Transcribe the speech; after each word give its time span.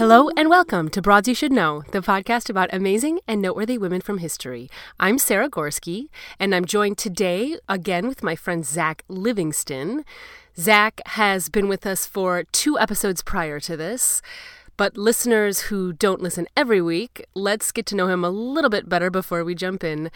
Hello 0.00 0.30
and 0.34 0.48
welcome 0.48 0.88
to 0.88 1.02
Broads 1.02 1.28
You 1.28 1.34
Should 1.34 1.52
Know, 1.52 1.82
the 1.92 2.00
podcast 2.00 2.48
about 2.48 2.72
amazing 2.72 3.20
and 3.28 3.42
noteworthy 3.42 3.76
women 3.76 4.00
from 4.00 4.16
history. 4.16 4.70
I'm 4.98 5.18
Sarah 5.18 5.50
Gorski, 5.50 6.06
and 6.38 6.54
I'm 6.54 6.64
joined 6.64 6.96
today 6.96 7.58
again 7.68 8.08
with 8.08 8.22
my 8.22 8.34
friend 8.34 8.64
Zach 8.64 9.04
Livingston. 9.08 10.06
Zach 10.56 11.02
has 11.04 11.50
been 11.50 11.68
with 11.68 11.84
us 11.84 12.06
for 12.06 12.44
two 12.44 12.78
episodes 12.78 13.22
prior 13.22 13.60
to 13.60 13.76
this. 13.76 14.22
But 14.78 14.96
listeners 14.96 15.60
who 15.64 15.92
don't 15.92 16.22
listen 16.22 16.46
every 16.56 16.80
week, 16.80 17.26
let's 17.34 17.70
get 17.70 17.84
to 17.88 17.94
know 17.94 18.06
him 18.06 18.24
a 18.24 18.30
little 18.30 18.70
bit 18.70 18.88
better 18.88 19.10
before 19.10 19.44
we 19.44 19.54
jump 19.54 19.84
in. 19.84 20.10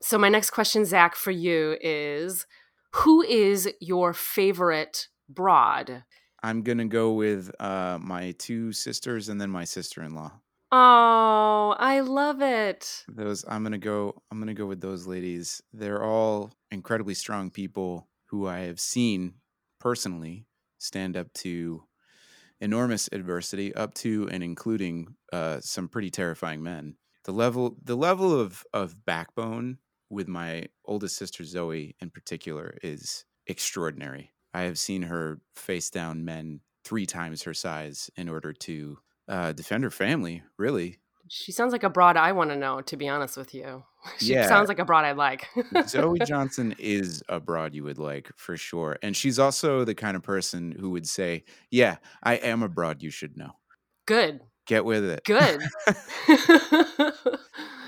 So, 0.00 0.16
my 0.16 0.30
next 0.30 0.48
question, 0.48 0.86
Zach, 0.86 1.14
for 1.14 1.30
you 1.30 1.76
is 1.82 2.46
Who 2.92 3.20
is 3.20 3.68
your 3.80 4.14
favorite 4.14 5.08
broad? 5.28 6.04
I'm 6.42 6.62
gonna 6.62 6.86
go 6.86 7.12
with 7.12 7.50
uh, 7.60 7.98
my 8.00 8.32
two 8.32 8.72
sisters 8.72 9.28
and 9.28 9.40
then 9.40 9.50
my 9.50 9.64
sister-in-law. 9.64 10.32
Oh, 10.72 11.74
I 11.78 12.00
love 12.00 12.40
it. 12.42 13.04
Those 13.08 13.44
I'm 13.48 13.62
gonna 13.62 13.78
go. 13.78 14.22
I'm 14.30 14.38
gonna 14.38 14.54
go 14.54 14.66
with 14.66 14.80
those 14.80 15.06
ladies. 15.06 15.60
They're 15.72 16.02
all 16.02 16.52
incredibly 16.70 17.14
strong 17.14 17.50
people 17.50 18.08
who 18.26 18.46
I 18.46 18.60
have 18.60 18.78
seen 18.78 19.34
personally 19.80 20.46
stand 20.78 21.16
up 21.16 21.32
to 21.34 21.82
enormous 22.60 23.08
adversity, 23.12 23.74
up 23.74 23.94
to 23.94 24.28
and 24.30 24.44
including 24.44 25.16
uh, 25.32 25.60
some 25.60 25.88
pretty 25.88 26.10
terrifying 26.10 26.62
men. 26.62 26.94
The 27.24 27.32
level, 27.32 27.76
the 27.82 27.96
level 27.96 28.38
of 28.38 28.64
of 28.72 29.04
backbone 29.04 29.78
with 30.08 30.28
my 30.28 30.66
oldest 30.84 31.16
sister 31.16 31.44
Zoe 31.44 31.96
in 32.00 32.10
particular 32.10 32.76
is 32.82 33.24
extraordinary. 33.46 34.30
I 34.54 34.62
have 34.62 34.78
seen 34.78 35.02
her 35.02 35.40
face 35.54 35.90
down 35.90 36.24
men 36.24 36.60
three 36.84 37.06
times 37.06 37.42
her 37.44 37.54
size 37.54 38.10
in 38.16 38.28
order 38.28 38.52
to 38.52 38.98
uh, 39.28 39.52
defend 39.52 39.84
her 39.84 39.90
family. 39.90 40.42
Really, 40.58 40.98
She 41.28 41.52
sounds 41.52 41.72
like 41.72 41.84
a 41.84 41.90
broad 41.90 42.16
I 42.16 42.32
want 42.32 42.50
to 42.50 42.56
know, 42.56 42.80
to 42.82 42.96
be 42.96 43.08
honest 43.08 43.36
with 43.36 43.54
you. 43.54 43.84
She 44.18 44.32
Yeah. 44.34 44.48
sounds 44.48 44.68
like 44.68 44.78
a 44.78 44.84
broad 44.84 45.04
I'd 45.04 45.16
like. 45.18 45.46
Zoe 45.86 46.18
Johnson 46.26 46.74
is 46.78 47.22
a 47.28 47.38
broad 47.38 47.74
you 47.74 47.84
would 47.84 47.98
like 47.98 48.30
for 48.36 48.56
sure, 48.56 48.98
and 49.02 49.14
she's 49.16 49.38
also 49.38 49.84
the 49.84 49.94
kind 49.94 50.16
of 50.16 50.22
person 50.22 50.72
who 50.72 50.90
would 50.90 51.06
say, 51.06 51.44
"Yeah, 51.70 51.96
I 52.22 52.36
am 52.36 52.62
a 52.62 52.68
broad 52.68 53.02
you 53.02 53.10
should 53.10 53.36
know. 53.36 53.52
Good. 54.06 54.40
Get 54.66 54.84
with 54.86 55.04
it." 55.04 55.22
Good. 55.24 55.60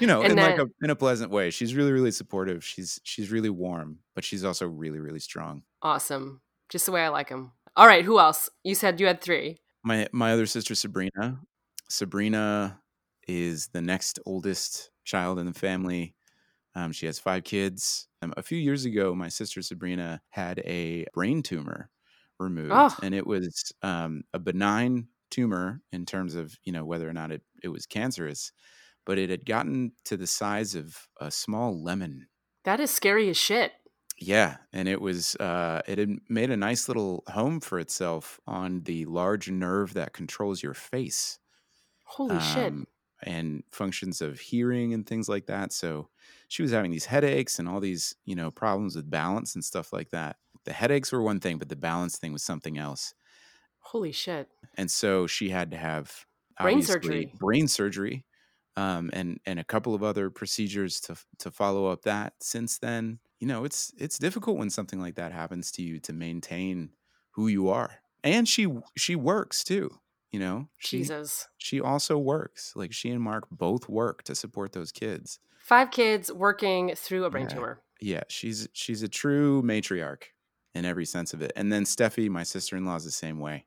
you 0.01 0.07
know, 0.07 0.23
And 0.23 0.33
in 0.33 0.37
like 0.39 0.59
a 0.59 0.67
in 0.83 0.91
a 0.91 0.97
pleasant 0.97 1.31
way. 1.31 1.51
She's 1.51 1.75
really 1.75 1.93
really 1.93 2.11
supportive. 2.11 2.65
She's 2.65 3.01
she's 3.05 3.31
really 3.31 3.51
warm, 3.51 4.01
but 4.15 4.25
she's 4.25 4.45
also 4.45 4.67
really 4.67 4.99
really 4.99 5.21
strong. 5.21 5.63
awesome. 5.83 6.41
Just 6.73 6.87
the 6.87 6.93
way 6.93 7.05
I 7.05 7.09
like 7.11 7.29
him. 7.29 7.53
All 7.77 7.87
right, 7.87 8.03
who 8.05 8.19
else? 8.19 8.49
You 8.65 8.75
said 8.75 8.99
you 8.99 9.07
had 9.07 9.21
three. 9.21 9.59
my 9.85 10.09
my 10.13 10.33
other 10.33 10.47
sister 10.47 10.75
Sabrina. 10.75 11.39
Sabrina 11.91 12.81
is 13.29 13.69
the 13.69 13.83
next 13.83 14.19
oldest 14.25 14.91
child 15.05 15.39
in 15.39 15.45
the 15.47 15.53
family. 15.53 16.15
Um, 16.75 16.91
she 16.93 17.05
has 17.07 17.19
five 17.19 17.45
kids. 17.45 18.09
Um, 18.23 18.33
a 18.39 18.43
few 18.43 18.57
years 18.57 18.87
ago, 18.87 19.15
my 19.15 19.29
sister 19.29 19.61
Sabrina 19.61 20.23
had 20.31 20.61
a 20.61 21.05
brain 21.13 21.43
tumor 21.43 21.91
removed, 22.41 22.73
Oh. 22.75 22.97
and 23.03 23.15
it 23.15 23.27
was 23.27 23.71
um, 23.83 24.23
a 24.33 24.39
benign 24.39 25.09
tumor 25.31 25.83
in 25.93 26.07
terms 26.07 26.35
of 26.35 26.57
you 26.65 26.73
know 26.73 26.85
whether 26.87 27.07
or 27.09 27.13
not 27.13 27.31
it, 27.31 27.43
it 27.63 27.69
was 27.69 27.85
cancerous, 27.85 28.51
but 29.05 29.19
it 29.19 29.29
had 29.29 29.45
gotten 29.45 29.93
to 30.07 30.17
the 30.17 30.27
size 30.27 30.75
of 30.75 30.97
a 31.21 31.31
small 31.31 31.83
lemon. 31.85 32.29
That 32.65 32.81
is 32.81 32.91
scary 32.91 33.29
as 33.29 33.37
shit. 33.37 33.73
Yeah, 34.25 34.59
and 34.73 34.89
it 34.89 35.01
was 35.01 35.37
uh, 35.37 35.83
it 35.87 35.99
had 35.99 36.11
made 36.29 36.51
a 36.51 36.57
nice 36.57 36.87
little 36.89 37.25
home 37.29 37.61
for 37.61 37.79
itself 37.79 38.39
on 38.47 38.83
the 38.83 39.05
large 39.07 39.51
nerve 39.51 39.95
that 39.95 40.13
controls 40.13 40.63
your 40.63 40.75
face 40.75 41.39
Holy 42.05 42.39
shit. 42.39 42.75
um, 42.75 42.87
and 43.25 43.65
functions 43.73 44.23
of 44.23 44.41
hearing 44.41 44.95
and 44.95 45.07
things 45.07 45.29
like 45.29 45.47
that. 45.47 45.73
So 45.73 46.11
she 46.49 46.63
was 46.63 46.73
having 46.73 46.91
these 46.93 47.07
headaches 47.07 47.59
and 47.59 47.69
all 47.69 47.81
these 47.81 48.17
you 48.25 48.37
know 48.37 48.51
problems 48.51 48.97
with 48.97 49.11
balance 49.11 49.55
and 49.55 49.65
stuff 49.65 49.93
like 49.93 50.11
that. 50.11 50.37
The 50.65 50.73
headaches 50.75 51.13
were 51.13 51.23
one 51.23 51.41
thing, 51.41 51.59
but 51.59 51.69
the 51.71 51.77
balance 51.77 52.19
thing 52.19 52.33
was 52.33 52.43
something 52.45 52.79
else. 52.79 53.15
Holy 53.81 54.13
shit. 54.13 54.49
And 54.77 54.91
so 54.91 55.27
she 55.27 55.51
had 55.51 55.71
to 55.73 55.77
have 55.77 56.27
Brain 56.61 56.81
surgery. 56.83 57.33
brain 57.39 57.69
surgery, 57.69 58.27
um, 58.77 59.11
and 59.13 59.41
and 59.47 59.59
a 59.59 59.65
couple 59.65 59.95
of 59.95 60.03
other 60.03 60.31
procedures 60.31 61.01
to 61.03 61.17
to 61.39 61.51
follow 61.51 61.87
up 61.87 62.03
that. 62.03 62.35
Since 62.43 62.79
then, 62.79 63.21
you 63.43 63.49
know, 63.49 63.65
it's 63.65 63.93
it's 63.99 64.19
difficult 64.19 64.57
when 64.57 64.71
something 64.71 65.01
like 65.01 65.17
that 65.17 65.33
happens 65.33 65.73
to 65.73 65.83
you 65.83 65.99
to 65.99 66.13
maintain 66.13 66.91
who 67.33 67.49
you 67.49 67.69
are. 67.71 67.99
And 68.23 68.49
she 68.49 68.69
she 68.97 69.17
works 69.17 69.65
too. 69.65 69.91
You 70.31 70.39
know, 70.39 70.69
she 70.79 70.99
Jesus. 70.99 71.49
she 71.59 71.81
also 71.81 72.17
works. 72.17 72.73
Like 72.77 72.93
she 72.93 73.11
and 73.11 73.21
Mark 73.21 73.49
both 73.51 73.89
work 73.89 74.23
to 74.25 74.37
support 74.37 74.73
those 74.73 74.93
kids. 74.93 75.41
Five 75.59 75.91
kids 75.91 76.33
working 76.33 76.95
through 76.95 77.25
a 77.25 77.31
brain 77.31 77.49
Yeah. 77.49 77.55
tumor. 77.55 77.83
Yeah, 78.01 78.23
she's 78.29 78.69
she's 78.75 79.03
a 79.03 79.09
true 79.09 79.61
matriarch 79.63 80.23
in 80.73 80.85
every 80.85 81.05
sense 81.05 81.35
of 81.35 81.43
it. 81.43 81.51
And 81.57 81.73
then 81.73 81.83
Steffi, 81.83 82.31
my 82.31 82.45
sister-in-law, 82.45 82.97
is 82.97 83.05
the 83.05 83.11
same 83.11 83.41
way. 83.41 83.67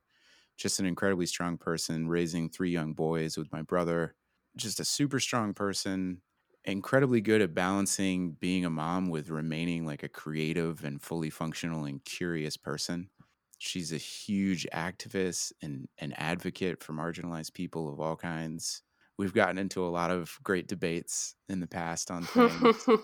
Just 0.57 0.79
an 0.79 0.85
incredibly 0.85 1.25
strong 1.25 1.57
person, 1.57 2.07
raising 2.07 2.49
three 2.49 2.71
young 2.71 2.93
boys 2.93 3.37
with 3.37 3.51
my 3.51 3.61
brother. 3.61 4.15
Just 4.55 4.79
a 4.79 4.85
super 4.85 5.19
strong 5.19 5.53
person, 5.53 6.21
incredibly 6.65 7.21
good 7.21 7.41
at 7.41 7.53
balancing 7.53 8.35
being 8.39 8.65
a 8.65 8.69
mom 8.69 9.09
with 9.09 9.29
remaining 9.29 9.85
like 9.85 10.03
a 10.03 10.09
creative 10.09 10.83
and 10.83 11.01
fully 11.01 11.29
functional 11.29 11.85
and 11.85 12.03
curious 12.03 12.57
person. 12.57 13.09
She's 13.57 13.93
a 13.93 13.97
huge 13.97 14.67
activist 14.73 15.53
and 15.61 15.87
an 15.99 16.13
advocate 16.17 16.83
for 16.83 16.93
marginalized 16.93 17.53
people 17.53 17.91
of 17.91 17.99
all 17.99 18.15
kinds. 18.15 18.81
We've 19.17 19.33
gotten 19.33 19.57
into 19.57 19.85
a 19.85 19.87
lot 19.87 20.11
of 20.11 20.37
great 20.43 20.67
debates 20.67 21.35
in 21.47 21.61
the 21.61 21.67
past 21.67 22.11
on 22.11 22.23
things. 22.23 22.85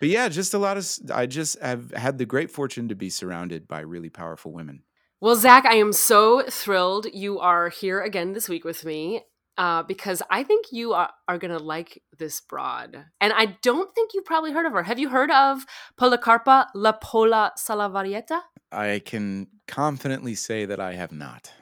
But 0.00 0.08
yeah, 0.08 0.28
just 0.28 0.52
a 0.52 0.58
lot 0.58 0.76
of. 0.76 0.86
I 1.12 1.24
just 1.24 1.58
have 1.60 1.90
had 1.92 2.18
the 2.18 2.26
great 2.26 2.50
fortune 2.50 2.88
to 2.88 2.94
be 2.94 3.08
surrounded 3.08 3.66
by 3.66 3.80
really 3.80 4.10
powerful 4.10 4.52
women. 4.52 4.82
Well, 5.20 5.36
Zach, 5.36 5.64
I 5.64 5.76
am 5.76 5.94
so 5.94 6.42
thrilled 6.50 7.06
you 7.14 7.38
are 7.38 7.70
here 7.70 8.02
again 8.02 8.34
this 8.34 8.46
week 8.46 8.64
with 8.64 8.84
me 8.84 9.22
uh, 9.56 9.82
because 9.82 10.22
I 10.30 10.42
think 10.42 10.66
you 10.72 10.92
are, 10.92 11.10
are 11.28 11.38
going 11.38 11.50
to 11.56 11.62
like 11.62 12.02
this 12.18 12.40
broad. 12.40 13.04
And 13.20 13.32
I 13.32 13.56
don't 13.62 13.94
think 13.94 14.12
you've 14.14 14.24
probably 14.24 14.52
heard 14.52 14.66
of 14.66 14.72
her. 14.72 14.82
Have 14.82 14.98
you 14.98 15.08
heard 15.08 15.30
of 15.30 15.64
Policarpa 15.98 16.66
La 16.74 16.92
Pola 16.92 17.52
Salavarrieta? 17.58 18.40
I 18.72 19.00
can 19.04 19.48
confidently 19.68 20.34
say 20.34 20.64
that 20.64 20.80
I 20.80 20.94
have 20.94 21.12
not. 21.12 21.52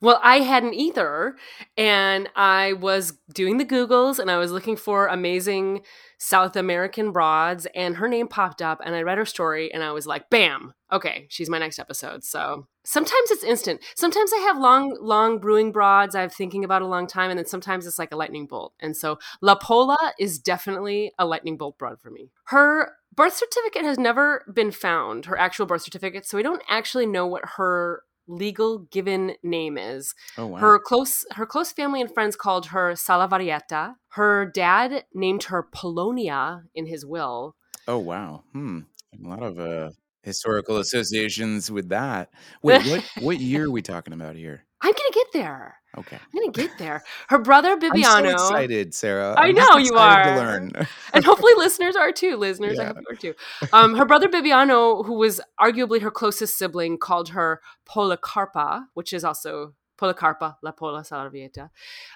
Well, 0.00 0.20
I 0.22 0.40
hadn't 0.40 0.74
either. 0.74 1.36
And 1.76 2.28
I 2.36 2.74
was 2.74 3.18
doing 3.32 3.58
the 3.58 3.64
Googles 3.64 4.18
and 4.18 4.30
I 4.30 4.38
was 4.38 4.52
looking 4.52 4.76
for 4.76 5.08
amazing 5.08 5.82
South 6.18 6.56
American 6.56 7.12
broads, 7.12 7.66
and 7.74 7.96
her 7.96 8.08
name 8.08 8.28
popped 8.28 8.60
up. 8.60 8.80
And 8.84 8.94
I 8.94 9.02
read 9.02 9.18
her 9.18 9.24
story 9.24 9.72
and 9.72 9.82
I 9.82 9.92
was 9.92 10.06
like, 10.06 10.30
bam, 10.30 10.74
okay, 10.92 11.26
she's 11.28 11.50
my 11.50 11.58
next 11.58 11.78
episode. 11.78 12.24
So 12.24 12.66
sometimes 12.84 13.30
it's 13.30 13.44
instant. 13.44 13.80
Sometimes 13.96 14.32
I 14.32 14.38
have 14.38 14.58
long, 14.58 14.96
long 15.00 15.38
brewing 15.38 15.72
broads 15.72 16.14
I'm 16.14 16.30
thinking 16.30 16.64
about 16.64 16.82
a 16.82 16.86
long 16.86 17.06
time. 17.06 17.30
And 17.30 17.38
then 17.38 17.46
sometimes 17.46 17.86
it's 17.86 17.98
like 17.98 18.12
a 18.12 18.16
lightning 18.16 18.46
bolt. 18.46 18.74
And 18.80 18.96
so 18.96 19.18
La 19.40 19.54
Pola 19.54 20.12
is 20.18 20.38
definitely 20.38 21.12
a 21.18 21.26
lightning 21.26 21.56
bolt 21.56 21.78
broad 21.78 22.00
for 22.00 22.10
me. 22.10 22.30
Her 22.44 22.92
birth 23.14 23.34
certificate 23.34 23.84
has 23.84 23.98
never 23.98 24.44
been 24.52 24.70
found, 24.70 25.26
her 25.26 25.38
actual 25.38 25.66
birth 25.66 25.82
certificate. 25.82 26.26
So 26.26 26.36
we 26.36 26.42
don't 26.42 26.62
actually 26.68 27.06
know 27.06 27.26
what 27.26 27.42
her 27.56 28.02
legal 28.28 28.80
given 28.90 29.34
name 29.42 29.78
is. 29.78 30.14
Oh 30.36 30.46
wow. 30.46 30.58
Her 30.58 30.78
close 30.78 31.24
her 31.32 31.46
close 31.46 31.72
family 31.72 32.00
and 32.00 32.12
friends 32.12 32.36
called 32.36 32.66
her 32.66 32.92
Salavarrieta. 32.92 33.94
Her 34.10 34.46
dad 34.46 35.04
named 35.14 35.44
her 35.44 35.62
Polonia 35.62 36.64
in 36.74 36.86
his 36.86 37.04
will. 37.04 37.56
oh 37.86 37.98
wow. 37.98 38.44
Hmm. 38.52 38.80
A 39.24 39.28
lot 39.28 39.42
of 39.42 39.58
uh, 39.58 39.90
historical 40.28 40.76
associations 40.78 41.70
with 41.70 41.88
that. 41.88 42.30
Wait, 42.62 42.86
what? 42.90 43.04
What 43.24 43.40
year 43.40 43.64
are 43.66 43.70
we 43.70 43.82
talking 43.82 44.12
about 44.12 44.36
here? 44.36 44.62
I'm 44.80 44.92
gonna 44.92 45.10
get 45.12 45.26
there. 45.32 45.74
Okay. 45.96 46.16
I'm 46.16 46.40
gonna 46.40 46.52
get 46.52 46.78
there. 46.78 47.02
Her 47.28 47.38
brother 47.38 47.76
Bibiano. 47.76 48.04
I'm 48.04 48.38
so 48.38 48.44
excited, 48.46 48.94
Sarah. 48.94 49.34
I 49.36 49.46
I'm 49.48 49.54
know 49.56 49.76
you 49.78 49.94
are. 49.96 50.22
To 50.24 50.36
learn. 50.36 50.72
and 51.12 51.24
hopefully 51.24 51.52
listeners 51.56 51.96
are 51.96 52.12
too. 52.12 52.36
Listeners, 52.36 52.78
I 52.78 52.82
Yeah. 52.84 52.88
hope 52.94 52.98
you 52.98 53.12
are 53.12 53.16
too. 53.16 53.34
Um, 53.72 53.96
her 53.96 54.04
brother 54.04 54.28
Bibiano, 54.28 55.04
who 55.04 55.14
was 55.14 55.40
arguably 55.60 56.00
her 56.02 56.12
closest 56.12 56.56
sibling, 56.56 56.98
called 56.98 57.30
her 57.30 57.60
Policarpa, 57.88 58.84
which 58.94 59.12
is 59.12 59.24
also 59.24 59.74
Policarpa, 59.98 60.54
La 60.62 60.70
Pola 60.70 61.00
Salvieta. 61.02 61.70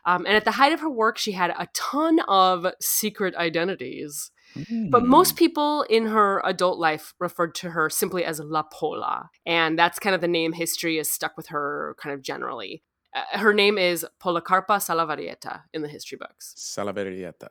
Um, 0.05 0.25
and 0.25 0.37
at 0.37 0.45
the 0.45 0.53
height 0.53 0.73
of 0.73 0.79
her 0.81 0.91
work, 0.91 1.19
she 1.19 1.33
had 1.33 1.51
a 1.51 1.67
ton 1.75 2.21
of 2.29 2.67
secret 2.81 3.35
identities. 3.35 4.31
But 4.55 5.03
Mm. 5.03 5.07
most 5.07 5.37
people 5.37 5.83
in 5.89 6.07
her 6.07 6.41
adult 6.45 6.79
life 6.79 7.15
referred 7.19 7.55
to 7.57 7.71
her 7.71 7.89
simply 7.89 8.25
as 8.25 8.39
La 8.41 8.63
Pola. 8.63 9.31
And 9.47 9.79
that's 9.79 9.99
kind 9.99 10.15
of 10.15 10.21
the 10.21 10.29
name 10.29 10.53
history 10.53 10.99
is 10.99 11.11
stuck 11.11 11.37
with 11.37 11.49
her 11.49 11.97
kind 11.99 12.13
of 12.15 12.21
generally. 12.23 12.83
Uh, 13.15 13.39
her 13.39 13.53
name 13.55 13.79
is 13.79 14.07
Policarpa 14.23 14.77
Salavarrieta 14.79 15.63
in 15.73 15.83
the 15.83 15.89
history 15.89 16.17
books. 16.19 16.55
Salavarrieta. 16.59 17.49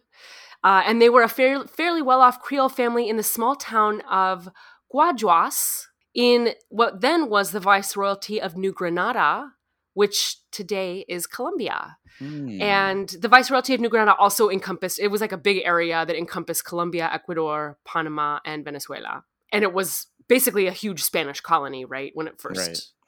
Uh, 0.64 0.82
and 0.84 1.00
they 1.00 1.08
were 1.08 1.22
a 1.22 1.28
fair, 1.28 1.64
fairly 1.64 2.02
well 2.02 2.20
off 2.20 2.40
Creole 2.40 2.68
family 2.68 3.08
in 3.08 3.16
the 3.16 3.22
small 3.22 3.54
town 3.54 4.00
of 4.02 4.48
Guajuas 4.90 5.86
in 6.12 6.54
what 6.70 7.02
then 7.02 7.28
was 7.30 7.52
the 7.52 7.60
Viceroyalty 7.60 8.40
of 8.40 8.56
New 8.56 8.72
Granada, 8.72 9.52
which 9.94 10.36
today 10.50 11.04
is 11.08 11.26
Colombia. 11.26 11.96
Mm. 12.20 12.60
And 12.60 13.08
the 13.08 13.28
Viceroyalty 13.28 13.74
of 13.74 13.80
New 13.80 13.88
Granada 13.88 14.14
also 14.16 14.48
encompassed, 14.48 14.98
it 14.98 15.08
was 15.08 15.20
like 15.20 15.32
a 15.32 15.38
big 15.38 15.62
area 15.64 16.04
that 16.06 16.16
encompassed 16.16 16.64
Colombia, 16.64 17.10
Ecuador, 17.12 17.78
Panama, 17.84 18.38
and 18.44 18.64
Venezuela. 18.64 19.24
And 19.52 19.62
it 19.62 19.72
was 19.72 20.06
basically 20.28 20.66
a 20.66 20.72
huge 20.72 21.02
Spanish 21.02 21.40
colony, 21.40 21.84
right? 21.84 22.12
When 22.14 22.26
it 22.26 22.40
first, 22.40 22.58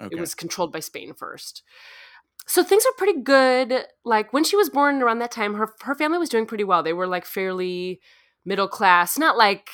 Right. 0.01 0.07
Okay. 0.07 0.17
it 0.17 0.21
was 0.21 0.35
controlled 0.35 0.73
by 0.73 0.81
Spain 0.81 1.15
first. 1.15 1.63
So 2.47 2.63
things 2.63 2.85
were 2.85 2.97
pretty 2.99 3.21
good. 3.21 3.87
Like 4.05 4.33
when 4.33 4.45
she 4.45 4.57
was 4.57 4.69
born 4.69 5.03
around 5.03 5.21
that 5.21 5.31
time, 5.31 5.55
her, 5.55 5.71
her 5.83 5.95
family 5.95 6.19
was 6.19 6.29
doing 6.29 6.47
pretty 6.47 6.65
well. 6.65 6.83
They 6.83 6.93
were 6.93 7.07
like 7.07 7.25
fairly 7.25 8.01
middle 8.45 8.69
class, 8.69 9.19
not 9.19 9.39
like 9.39 9.71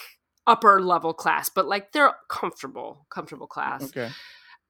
upper 0.47 0.81
level 0.81 1.13
class, 1.13 1.49
but 1.49 1.67
like 1.67 1.93
they're 1.93 2.15
comfortable, 2.29 3.07
comfortable 3.11 3.47
class 3.47 3.85
okay. 3.85 4.11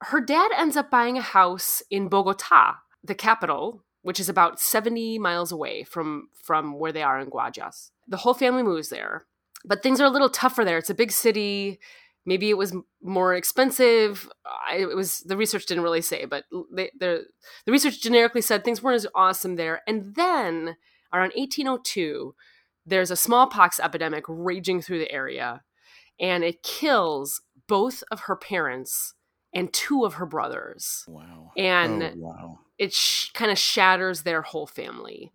Her 0.02 0.20
dad 0.20 0.50
ends 0.56 0.76
up 0.76 0.90
buying 0.90 1.18
a 1.18 1.22
house 1.22 1.82
in 1.90 2.08
Bogota, 2.08 2.76
the 3.04 3.14
capital, 3.14 3.84
which 4.02 4.18
is 4.18 4.28
about 4.28 4.60
70 4.60 5.18
miles 5.18 5.52
away 5.52 5.84
from 5.84 6.28
from 6.34 6.78
where 6.78 6.92
they 6.92 7.02
are 7.02 7.20
in 7.20 7.30
Guajas. 7.30 7.90
The 8.08 8.18
whole 8.18 8.34
family 8.34 8.62
moves 8.62 8.88
there. 8.88 9.26
But 9.64 9.82
things 9.82 10.00
are 10.00 10.06
a 10.06 10.10
little 10.10 10.30
tougher 10.30 10.64
there. 10.64 10.78
It's 10.78 10.88
a 10.88 10.94
big 10.94 11.12
city. 11.12 11.78
Maybe 12.24 12.48
it 12.48 12.56
was 12.56 12.74
more 13.02 13.34
expensive. 13.34 14.28
I, 14.68 14.76
it 14.76 14.96
was 14.96 15.20
the 15.20 15.36
research 15.36 15.66
didn't 15.66 15.84
really 15.84 16.00
say, 16.00 16.24
but 16.24 16.44
they, 16.72 16.90
the 16.98 17.26
the 17.66 17.72
research 17.72 18.00
generically 18.00 18.40
said 18.40 18.64
things 18.64 18.82
weren't 18.82 18.96
as 18.96 19.06
awesome 19.14 19.56
there. 19.56 19.82
And 19.86 20.14
then 20.14 20.76
around 21.12 21.32
1802, 21.36 22.34
there's 22.86 23.10
a 23.10 23.16
smallpox 23.16 23.78
epidemic 23.78 24.24
raging 24.28 24.80
through 24.80 25.00
the 25.00 25.12
area, 25.12 25.62
and 26.18 26.42
it 26.42 26.62
kills 26.62 27.42
both 27.66 28.02
of 28.10 28.20
her 28.20 28.36
parents 28.36 29.14
and 29.52 29.72
two 29.72 30.04
of 30.04 30.14
her 30.14 30.26
brothers. 30.26 31.04
Wow. 31.08 31.50
And 31.56 32.02
oh, 32.02 32.12
wow. 32.16 32.58
it 32.78 32.92
sh- 32.92 33.30
kind 33.32 33.50
of 33.50 33.58
shatters 33.58 34.22
their 34.22 34.42
whole 34.42 34.66
family. 34.66 35.32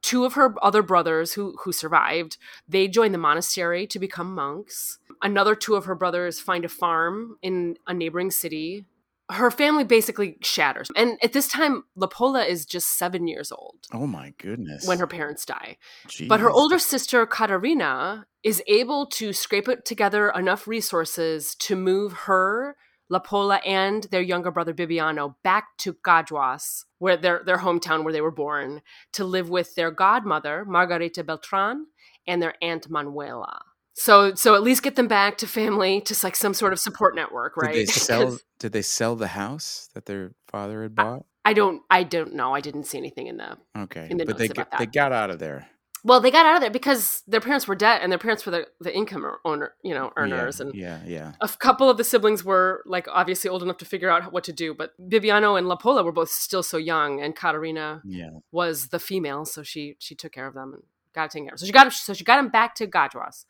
Two 0.00 0.24
of 0.24 0.34
her 0.34 0.54
other 0.62 0.82
brothers 0.82 1.32
who 1.32 1.56
who 1.64 1.72
survived, 1.72 2.38
they 2.68 2.86
join 2.86 3.10
the 3.12 3.18
monastery 3.18 3.86
to 3.88 3.98
become 3.98 4.32
monks. 4.34 4.98
Another 5.22 5.56
two 5.56 5.74
of 5.74 5.86
her 5.86 5.96
brothers 5.96 6.38
find 6.38 6.64
a 6.64 6.68
farm 6.68 7.36
in 7.42 7.76
a 7.88 7.92
neighboring 7.94 8.30
city. 8.30 8.86
Her 9.30 9.50
family 9.50 9.84
basically 9.84 10.38
shatters. 10.40 10.88
And 10.96 11.18
at 11.22 11.32
this 11.34 11.48
time, 11.48 11.82
La 11.96 12.06
Pola 12.06 12.44
is 12.44 12.64
just 12.64 12.96
seven 12.96 13.26
years 13.28 13.52
old 13.52 13.74
Oh 13.92 14.06
my 14.06 14.32
goodness. 14.38 14.86
when 14.86 15.00
her 15.00 15.06
parents 15.06 15.44
die. 15.44 15.76
But 16.28 16.40
her 16.40 16.48
older 16.50 16.78
sister, 16.78 17.26
Katarina, 17.26 18.26
is 18.42 18.62
able 18.68 19.04
to 19.06 19.32
scrape 19.34 19.68
it 19.68 19.84
together 19.84 20.30
enough 20.30 20.66
resources 20.66 21.54
to 21.56 21.76
move 21.76 22.12
her, 22.12 22.76
La 23.10 23.18
Pola, 23.18 23.56
and 23.64 24.04
their 24.04 24.20
younger 24.20 24.50
brother, 24.50 24.74
Bibiano, 24.74 25.34
back 25.42 25.76
to 25.78 25.94
Gajuas, 25.94 26.84
where 26.98 27.16
their, 27.16 27.42
their 27.44 27.58
hometown 27.58 28.04
where 28.04 28.12
they 28.12 28.20
were 28.20 28.30
born, 28.30 28.82
to 29.12 29.24
live 29.24 29.48
with 29.48 29.74
their 29.74 29.90
godmother, 29.90 30.64
Margarita 30.64 31.24
Beltran, 31.24 31.86
and 32.26 32.42
their 32.42 32.54
aunt 32.60 32.90
Manuela. 32.90 33.62
So, 33.94 34.34
so 34.34 34.54
at 34.54 34.62
least 34.62 34.82
get 34.82 34.94
them 34.94 35.08
back 35.08 35.38
to 35.38 35.46
family, 35.46 36.00
to 36.02 36.16
like 36.22 36.36
some 36.36 36.54
sort 36.54 36.72
of 36.72 36.78
support 36.78 37.16
network, 37.16 37.56
right? 37.56 37.74
Did 37.74 37.88
they 37.88 37.92
sell? 37.92 38.38
did 38.60 38.72
they 38.72 38.82
sell 38.82 39.16
the 39.16 39.28
house 39.28 39.88
that 39.94 40.06
their 40.06 40.32
father 40.46 40.82
had 40.82 40.94
bought? 40.94 41.24
I 41.44 41.52
don't, 41.52 41.82
I 41.90 42.04
don't 42.04 42.34
know. 42.34 42.54
I 42.54 42.60
didn't 42.60 42.84
see 42.84 42.98
anything 42.98 43.26
in 43.26 43.38
the 43.38 43.56
Okay, 43.76 44.06
in 44.10 44.18
the 44.18 44.26
but 44.26 44.38
they 44.38 44.48
got, 44.48 44.70
they 44.78 44.86
got 44.86 45.12
out 45.12 45.30
of 45.30 45.38
there. 45.38 45.66
Well, 46.04 46.20
they 46.20 46.30
got 46.30 46.46
out 46.46 46.56
of 46.56 46.60
there 46.60 46.70
because 46.70 47.22
their 47.26 47.40
parents 47.40 47.66
were 47.66 47.74
dead, 47.74 48.00
and 48.02 48.12
their 48.12 48.18
parents 48.18 48.46
were 48.46 48.52
the, 48.52 48.66
the 48.80 48.94
income 48.94 49.24
er, 49.24 49.40
owner, 49.44 49.74
you 49.82 49.94
know, 49.94 50.12
earners, 50.16 50.60
yeah, 50.60 50.66
and 50.66 50.74
yeah, 50.74 51.00
yeah. 51.06 51.32
a 51.40 51.48
couple 51.48 51.90
of 51.90 51.96
the 51.96 52.04
siblings 52.04 52.44
were 52.44 52.82
like 52.86 53.06
obviously 53.10 53.50
old 53.50 53.62
enough 53.62 53.78
to 53.78 53.84
figure 53.84 54.10
out 54.10 54.32
what 54.32 54.44
to 54.44 54.52
do. 54.52 54.74
But 54.74 54.92
Bibiano 55.00 55.58
and 55.58 55.68
La 55.68 55.76
Pola 55.76 56.02
were 56.04 56.12
both 56.12 56.30
still 56.30 56.62
so 56.62 56.76
young, 56.76 57.20
and 57.20 57.34
Katarina 57.34 58.02
Yeah. 58.04 58.30
was 58.52 58.88
the 58.88 58.98
female, 58.98 59.44
so 59.44 59.62
she 59.62 59.96
she 59.98 60.14
took 60.14 60.32
care 60.32 60.46
of 60.46 60.54
them 60.54 60.74
and 60.74 60.82
got 61.14 61.30
taken 61.30 61.46
care 61.46 61.54
of. 61.54 61.60
So 61.60 61.66
she 61.66 61.72
got 61.72 61.92
so 61.92 62.14
she 62.14 62.24
got 62.24 62.38
him 62.38 62.48
back 62.48 62.74
to 62.76 62.86
Gajuas. 62.86 63.44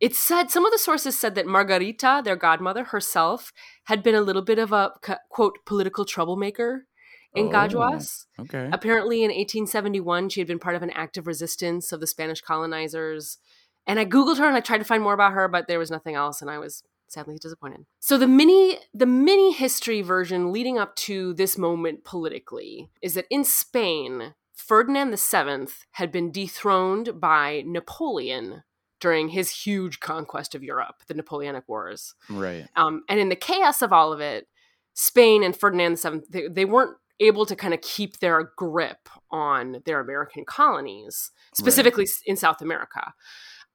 It 0.00 0.14
said 0.14 0.50
some 0.50 0.64
of 0.64 0.70
the 0.72 0.78
sources 0.78 1.18
said 1.18 1.34
that 1.34 1.46
Margarita, 1.46 2.22
their 2.24 2.36
godmother 2.36 2.84
herself, 2.84 3.52
had 3.84 4.02
been 4.02 4.14
a 4.14 4.20
little 4.20 4.42
bit 4.42 4.58
of 4.58 4.72
a 4.72 4.92
quote 5.28 5.58
political 5.66 6.04
troublemaker 6.04 6.86
in 7.34 7.46
Oh. 7.46 7.50
Gajuas. 7.50 8.26
Okay. 8.40 8.68
Apparently, 8.72 9.18
in 9.22 9.30
1871, 9.30 10.28
she 10.30 10.40
had 10.40 10.46
been 10.48 10.58
part 10.58 10.76
of 10.76 10.82
an 10.82 10.90
active 10.90 11.26
resistance 11.26 11.92
of 11.92 12.00
the 12.00 12.06
Spanish 12.06 12.40
colonizers. 12.40 13.38
And 13.86 13.98
I 13.98 14.04
googled 14.04 14.38
her 14.38 14.46
and 14.46 14.56
I 14.56 14.60
tried 14.60 14.78
to 14.78 14.84
find 14.84 15.02
more 15.02 15.14
about 15.14 15.32
her, 15.32 15.48
but 15.48 15.66
there 15.66 15.78
was 15.78 15.90
nothing 15.90 16.14
else, 16.14 16.42
and 16.42 16.50
I 16.50 16.58
was 16.58 16.82
sadly 17.06 17.38
disappointed. 17.40 17.86
So 18.00 18.18
the 18.18 18.26
mini 18.28 18.78
the 18.92 19.06
mini 19.06 19.52
history 19.52 20.02
version 20.02 20.52
leading 20.52 20.78
up 20.78 20.94
to 20.96 21.32
this 21.34 21.56
moment 21.56 22.04
politically 22.04 22.90
is 23.00 23.14
that 23.14 23.24
in 23.30 23.44
Spain, 23.44 24.34
Ferdinand 24.54 25.18
VII 25.18 25.72
had 25.92 26.12
been 26.12 26.30
dethroned 26.30 27.18
by 27.18 27.62
Napoleon 27.66 28.62
during 29.00 29.28
his 29.28 29.50
huge 29.64 30.00
conquest 30.00 30.54
of 30.54 30.62
Europe, 30.62 30.96
the 31.06 31.14
Napoleonic 31.14 31.64
Wars. 31.68 32.14
right. 32.28 32.66
Um, 32.76 33.04
and 33.08 33.18
in 33.20 33.28
the 33.30 33.36
chaos 33.36 33.80
of 33.80 33.92
all 33.92 34.12
of 34.12 34.20
it, 34.20 34.48
Spain 34.92 35.42
and 35.44 35.56
Ferdinand 35.56 35.96
VII, 36.00 36.20
they, 36.28 36.48
they 36.48 36.64
weren't 36.64 36.96
able 37.20 37.46
to 37.46 37.56
kind 37.56 37.74
of 37.74 37.80
keep 37.80 38.18
their 38.18 38.52
grip 38.56 39.08
on 39.30 39.82
their 39.84 40.00
American 40.00 40.44
colonies, 40.44 41.30
specifically 41.54 42.04
s 42.04 42.22
in 42.26 42.36
South 42.36 42.60
America. 42.60 43.12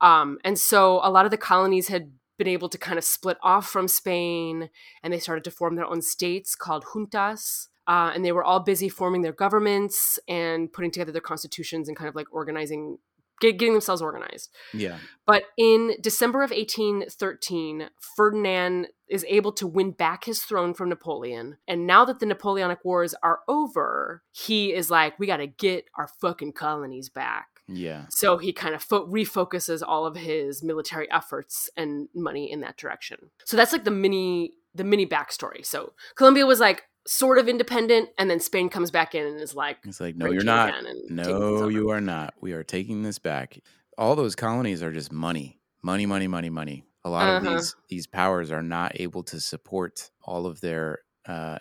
Um, 0.01 0.37
and 0.43 0.57
so 0.57 0.99
a 1.03 1.09
lot 1.09 1.25
of 1.25 1.31
the 1.31 1.37
colonies 1.37 1.87
had 1.87 2.11
been 2.37 2.47
able 2.47 2.69
to 2.69 2.77
kind 2.77 2.97
of 2.97 3.03
split 3.03 3.37
off 3.41 3.67
from 3.67 3.87
Spain 3.87 4.69
and 5.01 5.13
they 5.13 5.19
started 5.19 5.43
to 5.43 5.51
form 5.51 5.75
their 5.75 5.85
own 5.85 6.01
states 6.01 6.55
called 6.55 6.83
juntas. 6.83 7.67
Uh, 7.85 8.11
and 8.15 8.23
they 8.23 8.31
were 8.31 8.43
all 8.43 8.61
busy 8.61 8.87
forming 8.87 9.23
their 9.23 9.33
governments 9.33 10.17
and 10.27 10.71
putting 10.71 10.89
together 10.89 11.11
their 11.11 11.21
constitutions 11.21 11.87
and 11.87 11.97
kind 11.97 12.07
of 12.07 12.15
like 12.15 12.27
organizing, 12.31 12.97
get, 13.39 13.57
getting 13.57 13.73
themselves 13.73 14.01
organized. 14.01 14.49
Yeah. 14.73 14.97
But 15.25 15.43
in 15.57 15.95
December 16.01 16.43
of 16.43 16.51
1813, 16.51 17.89
Ferdinand 18.15 18.87
is 19.07 19.25
able 19.27 19.51
to 19.53 19.67
win 19.67 19.91
back 19.91 20.25
his 20.25 20.41
throne 20.43 20.73
from 20.73 20.89
Napoleon. 20.89 21.57
And 21.67 21.87
now 21.87 22.03
that 22.05 22.19
the 22.19 22.25
Napoleonic 22.25 22.83
Wars 22.83 23.15
are 23.23 23.39
over, 23.47 24.23
he 24.31 24.73
is 24.73 24.89
like, 24.89 25.17
we 25.19 25.27
got 25.27 25.37
to 25.37 25.47
get 25.47 25.85
our 25.97 26.09
fucking 26.19 26.53
colonies 26.53 27.09
back. 27.09 27.47
Yeah. 27.67 28.05
So 28.09 28.37
he 28.37 28.51
kind 28.51 28.75
of 28.75 28.83
fo- 28.83 29.07
refocuses 29.07 29.81
all 29.85 30.05
of 30.05 30.17
his 30.17 30.63
military 30.63 31.09
efforts 31.11 31.69
and 31.77 32.09
money 32.13 32.51
in 32.51 32.61
that 32.61 32.77
direction. 32.77 33.31
So 33.45 33.55
that's 33.55 33.71
like 33.71 33.85
the 33.85 33.91
mini 33.91 34.53
the 34.75 34.83
mini 34.83 35.05
backstory. 35.05 35.63
So 35.65 35.93
Colombia 36.15 36.45
was 36.45 36.59
like 36.59 36.83
sort 37.05 37.37
of 37.37 37.47
independent, 37.49 38.09
and 38.17 38.29
then 38.29 38.39
Spain 38.39 38.69
comes 38.69 38.91
back 38.91 39.13
in 39.15 39.25
and 39.25 39.39
is 39.41 39.55
like, 39.55 39.77
It's 39.83 39.99
like, 39.99 40.15
no, 40.15 40.31
you're 40.31 40.43
not. 40.43 40.69
again 40.69 40.85
and 40.85 40.97
taking 41.19 41.39
things 41.39 41.61
No, 41.61 41.67
you 41.69 41.89
are 41.89 42.01
not. 42.01 42.33
We 42.41 42.53
are 42.53 42.63
taking 42.63 43.03
this 43.03 43.19
back. 43.19 43.59
All 43.97 44.15
those 44.15 44.35
colonies 44.35 44.81
are 44.81 44.91
just 44.91 45.11
money, 45.11 45.59
money, 45.81 46.05
money, 46.05 46.27
money, 46.27 46.49
money. 46.49 46.85
A 47.05 47.09
lot 47.09 47.27
Uh-huh. 47.27 47.47
of 47.47 47.53
these 47.57 47.75
these 47.89 48.07
powers 48.07 48.51
are 48.51 48.63
not 48.63 48.99
able 48.99 49.23
to 49.23 49.39
support 49.41 50.09
all 50.23 50.45
of 50.45 50.61
their 50.61 50.99
uh, 51.25 51.57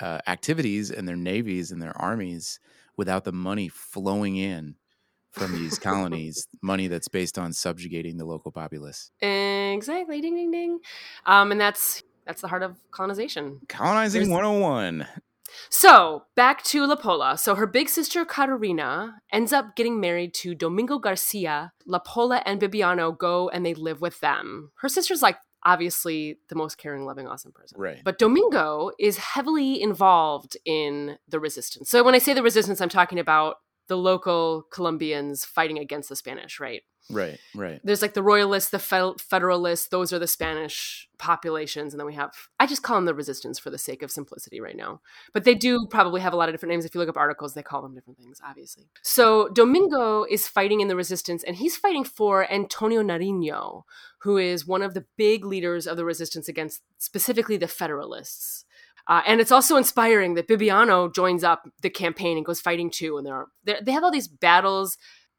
uh, 0.00 0.18
activities 0.26 0.90
and 0.90 1.06
their 1.08 1.16
navies 1.16 1.70
and 1.72 1.82
their 1.82 1.96
armies 2.00 2.58
without 2.96 3.24
the 3.24 3.32
money 3.32 3.68
flowing 3.68 4.36
in 4.36 4.76
from 5.32 5.52
these 5.52 5.78
colonies. 5.80 6.46
money 6.62 6.86
that's 6.86 7.08
based 7.08 7.38
on 7.38 7.52
subjugating 7.52 8.16
the 8.16 8.24
local 8.24 8.52
populace. 8.52 9.10
exactly, 9.20 10.20
ding, 10.20 10.36
ding, 10.36 10.50
ding. 10.52 10.78
Um, 11.26 11.50
and 11.50 11.60
that's 11.60 12.02
that's 12.26 12.40
the 12.40 12.48
heart 12.48 12.62
of 12.62 12.76
colonization. 12.90 13.60
Colonizing 13.68 14.22
There's- 14.22 14.32
101. 14.32 15.06
So 15.70 16.24
back 16.34 16.62
to 16.64 16.84
La 16.86 16.96
Pola. 16.96 17.38
So 17.38 17.54
her 17.54 17.66
big 17.66 17.88
sister 17.88 18.24
Caterina 18.24 19.20
ends 19.32 19.52
up 19.52 19.76
getting 19.76 20.00
married 20.00 20.34
to 20.34 20.54
Domingo 20.54 20.98
Garcia. 20.98 21.72
La 21.86 21.98
Pola 22.00 22.42
and 22.44 22.60
Bibiano 22.60 23.16
go 23.16 23.48
and 23.50 23.64
they 23.64 23.74
live 23.74 24.00
with 24.00 24.18
them. 24.20 24.72
Her 24.76 24.88
sister's 24.88 25.22
like 25.22 25.36
obviously 25.64 26.38
the 26.48 26.54
most 26.54 26.76
caring, 26.76 27.04
loving, 27.04 27.26
awesome 27.26 27.52
person. 27.52 27.80
Right. 27.80 28.00
But 28.04 28.18
Domingo 28.18 28.90
is 28.98 29.16
heavily 29.16 29.80
involved 29.80 30.56
in 30.64 31.18
the 31.28 31.40
resistance. 31.40 31.88
So 31.88 32.02
when 32.02 32.14
I 32.14 32.18
say 32.18 32.34
the 32.34 32.42
resistance, 32.42 32.80
I'm 32.80 32.88
talking 32.90 33.18
about 33.18 33.56
the 33.88 33.96
local 33.96 34.66
Colombians 34.70 35.44
fighting 35.44 35.78
against 35.78 36.08
the 36.08 36.16
Spanish, 36.16 36.60
right? 36.60 36.82
Right. 37.10 37.38
Right. 37.54 37.80
There's 37.84 38.00
like 38.00 38.14
the 38.14 38.22
Royalists, 38.22 38.70
the 38.70 38.78
Fed- 38.78 39.20
Federalists, 39.20 39.88
those 39.88 40.12
are 40.12 40.18
the 40.18 40.26
Spanish 40.26 41.08
populations. 41.18 41.92
And 41.92 42.00
then 42.00 42.06
we 42.06 42.14
have, 42.14 42.32
I 42.58 42.66
just 42.66 42.82
call 42.82 42.96
them 42.96 43.04
the 43.04 43.14
resistance 43.14 43.58
for 43.58 43.70
the 43.70 43.78
sake 43.78 44.02
of 44.02 44.10
simplicity 44.10 44.60
right 44.60 44.76
now. 44.76 45.00
But 45.32 45.44
they 45.44 45.54
do 45.54 45.86
probably 45.90 46.22
have 46.22 46.32
a 46.32 46.36
lot 46.36 46.48
of 46.48 46.54
different 46.54 46.70
names. 46.70 46.84
If 46.84 46.94
you 46.94 47.00
look 47.00 47.10
up 47.10 47.16
articles, 47.16 47.54
they 47.54 47.62
call 47.62 47.82
them 47.82 47.94
different 47.94 48.18
things, 48.18 48.40
obviously. 48.42 48.84
So 49.02 49.48
Domingo 49.50 50.24
is 50.24 50.48
fighting 50.48 50.80
in 50.80 50.88
the 50.88 50.96
resistance, 50.96 51.44
and 51.44 51.56
he's 51.56 51.76
fighting 51.76 52.04
for 52.04 52.50
Antonio 52.50 53.02
Nariño, 53.02 53.82
who 54.18 54.38
is 54.38 54.66
one 54.66 54.82
of 54.82 54.94
the 54.94 55.04
big 55.16 55.44
leaders 55.44 55.86
of 55.86 55.96
the 55.96 56.04
resistance 56.04 56.48
against 56.48 56.80
specifically 56.98 57.58
the 57.58 57.68
Federalists. 57.68 58.64
Uh, 59.06 59.22
and 59.26 59.40
it's 59.40 59.52
also 59.52 59.76
inspiring 59.76 60.34
that 60.34 60.48
Bibiano 60.48 61.14
joins 61.14 61.44
up 61.44 61.68
the 61.82 61.90
campaign 61.90 62.36
and 62.36 62.46
goes 62.46 62.60
fighting 62.60 62.90
too. 62.90 63.16
And 63.18 63.26
there 63.26 63.34
are 63.34 63.46
they're- 63.64 63.80
they 63.82 63.92
have 63.92 64.02
all 64.04 64.10
these 64.10 64.28
battles. 64.28 64.96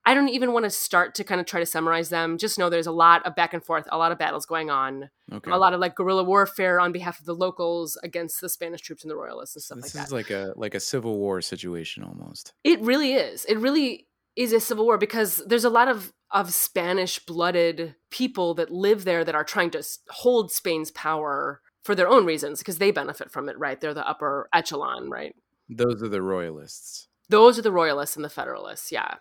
I 0.08 0.14
don't 0.14 0.30
even 0.30 0.54
want 0.54 0.66
to 0.66 0.70
start 0.70 1.16
to 1.16 1.24
kind 1.24 1.42
of 1.42 1.48
try 1.48 1.60
to 1.60 1.66
summarize 1.66 2.10
them. 2.10 2.38
Just 2.38 2.60
know 2.60 2.70
there's 2.70 2.86
a 2.86 2.92
lot 2.92 3.26
of 3.26 3.36
back 3.36 3.56
and 3.56 3.66
forth, 3.66 3.88
a 3.92 3.98
lot 3.98 4.12
of 4.12 4.20
battles 4.20 4.46
going 4.46 4.70
on, 4.70 5.10
Okay. 5.34 5.50
a 5.50 5.58
lot 5.58 5.74
of 5.74 5.80
like 5.80 5.96
guerrilla 5.96 6.24
warfare 6.24 6.80
on 6.80 6.92
behalf 6.92 7.20
of 7.20 7.26
the 7.26 7.34
locals 7.34 7.98
against 8.04 8.40
the 8.40 8.48
Spanish 8.50 8.82
troops 8.82 9.04
and 9.04 9.10
the 9.10 9.16
royalists 9.16 9.56
and 9.56 9.64
stuff 9.64 9.80
this 9.82 9.96
like 9.96 10.06
is 10.06 10.12
like 10.14 10.30
a 10.30 10.54
like 10.56 10.76
a 10.76 10.80
civil 10.80 11.18
war 11.18 11.42
situation 11.42 12.04
almost. 12.04 12.54
It 12.64 12.80
really 12.82 13.14
is. 13.16 13.46
It 13.46 13.58
really 13.58 14.08
is 14.36 14.54
a 14.54 14.60
civil 14.60 14.86
war 14.86 15.00
because 15.00 15.38
there's 15.48 15.66
a 15.66 15.70
lot 15.72 15.88
of 15.88 16.14
of 16.32 16.54
Spanish 16.54 17.18
blooded 17.26 17.96
people 18.12 18.54
that 18.56 18.70
live 18.70 19.06
there 19.06 19.24
that 19.24 19.34
are 19.36 19.44
trying 19.44 19.72
to 19.72 19.82
hold 20.10 20.52
Spain's 20.52 20.92
power 20.92 21.62
for 21.86 21.94
their 21.94 22.10
own 22.10 22.26
reasons 22.26 22.60
because 22.60 22.80
they 22.80 22.90
benefit 22.90 23.32
from 23.32 23.48
it, 23.48 23.58
right? 23.60 23.80
They're 23.80 23.94
the 23.94 24.08
upper 24.08 24.50
echelon, 24.52 25.10
right? 25.10 25.36
Those 25.70 26.02
are 26.02 26.10
the 26.10 26.22
royalists. 26.22 27.08
Those 27.30 27.60
are 27.60 27.62
the 27.62 27.72
royalists 27.72 28.16
and 28.16 28.26
the 28.26 28.30
federalists, 28.30 28.92
yeah. 28.92 29.16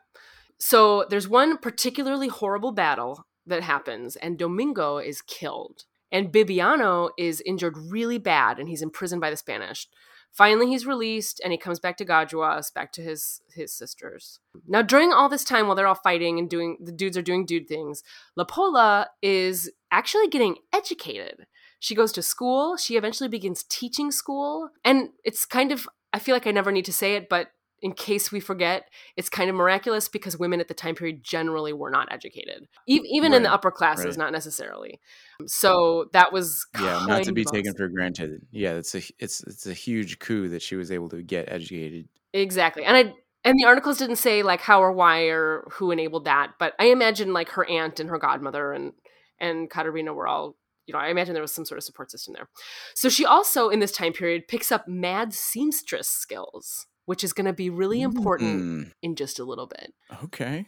So 0.59 1.05
there's 1.11 1.29
one 1.29 1.59
particularly 1.59 2.29
horrible 2.29 2.73
battle 2.73 3.27
that 3.47 3.63
happens 3.63 4.17
and 4.17 4.39
Domingo 4.39 4.97
is 4.97 5.21
killed. 5.21 5.85
And 6.11 6.33
Bibiano 6.33 7.11
is 7.19 7.43
injured 7.45 7.77
really 7.77 8.19
bad 8.19 8.59
and 8.59 8.69
he's 8.69 8.83
imprisoned 8.83 9.21
by 9.21 9.31
the 9.31 9.37
Spanish. 9.37 9.87
Finally, 10.33 10.69
he's 10.69 10.87
released 10.87 11.41
and 11.45 11.53
he 11.53 11.59
comes 11.59 11.79
back 11.79 11.97
to 11.99 12.05
Gajuas, 12.05 12.73
back 12.73 12.93
to 12.93 13.03
his 13.03 13.43
his 13.55 13.73
sisters. 13.73 14.41
Now, 14.67 14.83
during 14.83 15.13
all 15.13 15.29
this 15.29 15.45
time, 15.45 15.67
while 15.67 15.77
they're 15.77 15.87
all 15.87 15.95
fighting 15.95 16.39
and 16.39 16.49
doing 16.49 16.77
the 16.81 16.93
dudes 16.93 17.17
are 17.17 17.23
doing 17.23 17.47
dude 17.47 17.69
things, 17.69 18.03
La 18.37 18.45
Pola 18.45 19.09
is 19.23 19.71
actually 19.93 20.29
getting 20.29 20.57
educated. 20.73 21.47
She 21.85 21.95
goes 21.95 22.13
to 22.13 22.23
school. 22.23 22.79
She 22.79 22.97
eventually 22.97 23.29
begins 23.29 23.63
teaching 23.63 24.11
school, 24.11 24.71
and 24.87 25.11
it's 25.23 25.45
kind 25.45 25.71
of 25.71 25.87
I 26.15 26.19
feel 26.19 26.35
like 26.35 26.47
I 26.47 26.51
never 26.51 26.73
need 26.73 26.87
to 26.87 26.95
say 26.95 27.15
it, 27.15 27.29
but 27.29 27.49
in 27.83 27.93
case 27.93 28.33
we 28.33 28.41
forget, 28.41 28.89
it's 29.19 29.29
kind 29.29 29.51
of 29.51 29.57
miraculous 29.57 30.09
because 30.09 30.39
women 30.39 30.61
at 30.61 30.69
the 30.69 30.73
time 30.73 30.95
period 30.95 31.23
generally 31.23 31.75
were 31.75 31.91
not 31.91 32.11
educated, 32.11 32.69
e- 32.89 33.03
even 33.13 33.35
in 33.35 33.43
the 33.43 33.53
upper 33.53 33.71
classes, 33.71 34.07
right. 34.07 34.17
not 34.17 34.33
necessarily. 34.33 34.99
So 35.45 36.07
that 36.15 36.33
was 36.33 36.67
Yeah, 36.81 37.05
not 37.07 37.25
to 37.25 37.35
be 37.35 37.45
taken 37.45 37.75
for 37.75 37.87
granted. 37.89 38.47
Yeah, 38.51 38.77
it's 38.77 38.95
a 38.95 39.03
it's 39.19 39.43
it's 39.43 39.67
a 39.67 39.75
huge 39.75 40.21
coup 40.21 40.49
that 40.49 40.63
she 40.63 40.77
was 40.77 40.91
able 40.91 41.11
to 41.11 41.23
get 41.23 41.53
educated. 41.53 42.09
Exactly. 42.33 42.87
And 42.87 42.97
I 42.97 43.13
and 43.45 43.59
the 43.59 43.67
articles 43.67 43.99
didn't 43.99 44.17
say 44.17 44.43
like 44.43 44.63
how 44.63 44.81
or 44.81 44.93
why 44.93 45.25
or 45.25 45.69
who 45.73 45.91
enabled 45.91 46.25
that, 46.25 46.53
but 46.59 46.73
I 46.79 46.87
imagine 46.87 47.35
like 47.35 47.51
her 47.51 47.69
aunt 47.69 48.01
and 48.01 48.09
her 48.09 48.19
godmother 48.19 48.73
and 48.73 48.95
and 49.39 49.69
Katerina 49.69 50.15
were 50.15 50.27
all 50.27 50.57
you 50.87 50.93
know, 50.93 50.99
I 50.99 51.09
imagine 51.09 51.35
there 51.35 51.43
was 51.43 51.53
some 51.53 51.65
sort 51.65 51.79
of 51.79 51.85
support 51.85 52.11
system 52.11 52.35
there. 52.35 52.49
So 52.95 53.09
she 53.09 53.25
also 53.25 53.69
in 53.69 53.81
this 53.81 53.93
time 53.93 54.13
period 54.13 54.49
picks 54.49 54.71
up 54.73 54.87
mad 54.89 55.33
seamstress 55.35 56.09
skills, 56.09 56.87
which 57.07 57.25
is 57.25 57.33
going 57.33 57.47
to 57.47 57.53
be 57.53 57.71
really 57.71 58.03
important 58.03 58.69
Mm, 58.89 58.93
in 59.03 59.17
just 59.17 59.39
a 59.39 59.45
little 59.45 59.67
bit. 59.67 59.93
okay. 60.25 60.67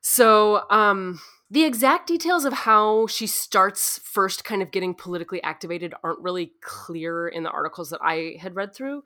So, 0.00 0.64
um, 0.70 1.20
the 1.50 1.64
exact 1.64 2.08
details 2.08 2.44
of 2.44 2.52
how 2.52 3.06
she 3.06 3.26
starts 3.26 3.98
first 4.02 4.42
kind 4.42 4.62
of 4.62 4.70
getting 4.72 4.94
politically 4.94 5.42
activated 5.42 5.94
aren't 6.02 6.18
really 6.20 6.52
clear 6.62 7.28
in 7.28 7.42
the 7.42 7.50
articles 7.50 7.90
that 7.90 8.00
I 8.02 8.36
had 8.40 8.56
read 8.56 8.74
through. 8.74 9.04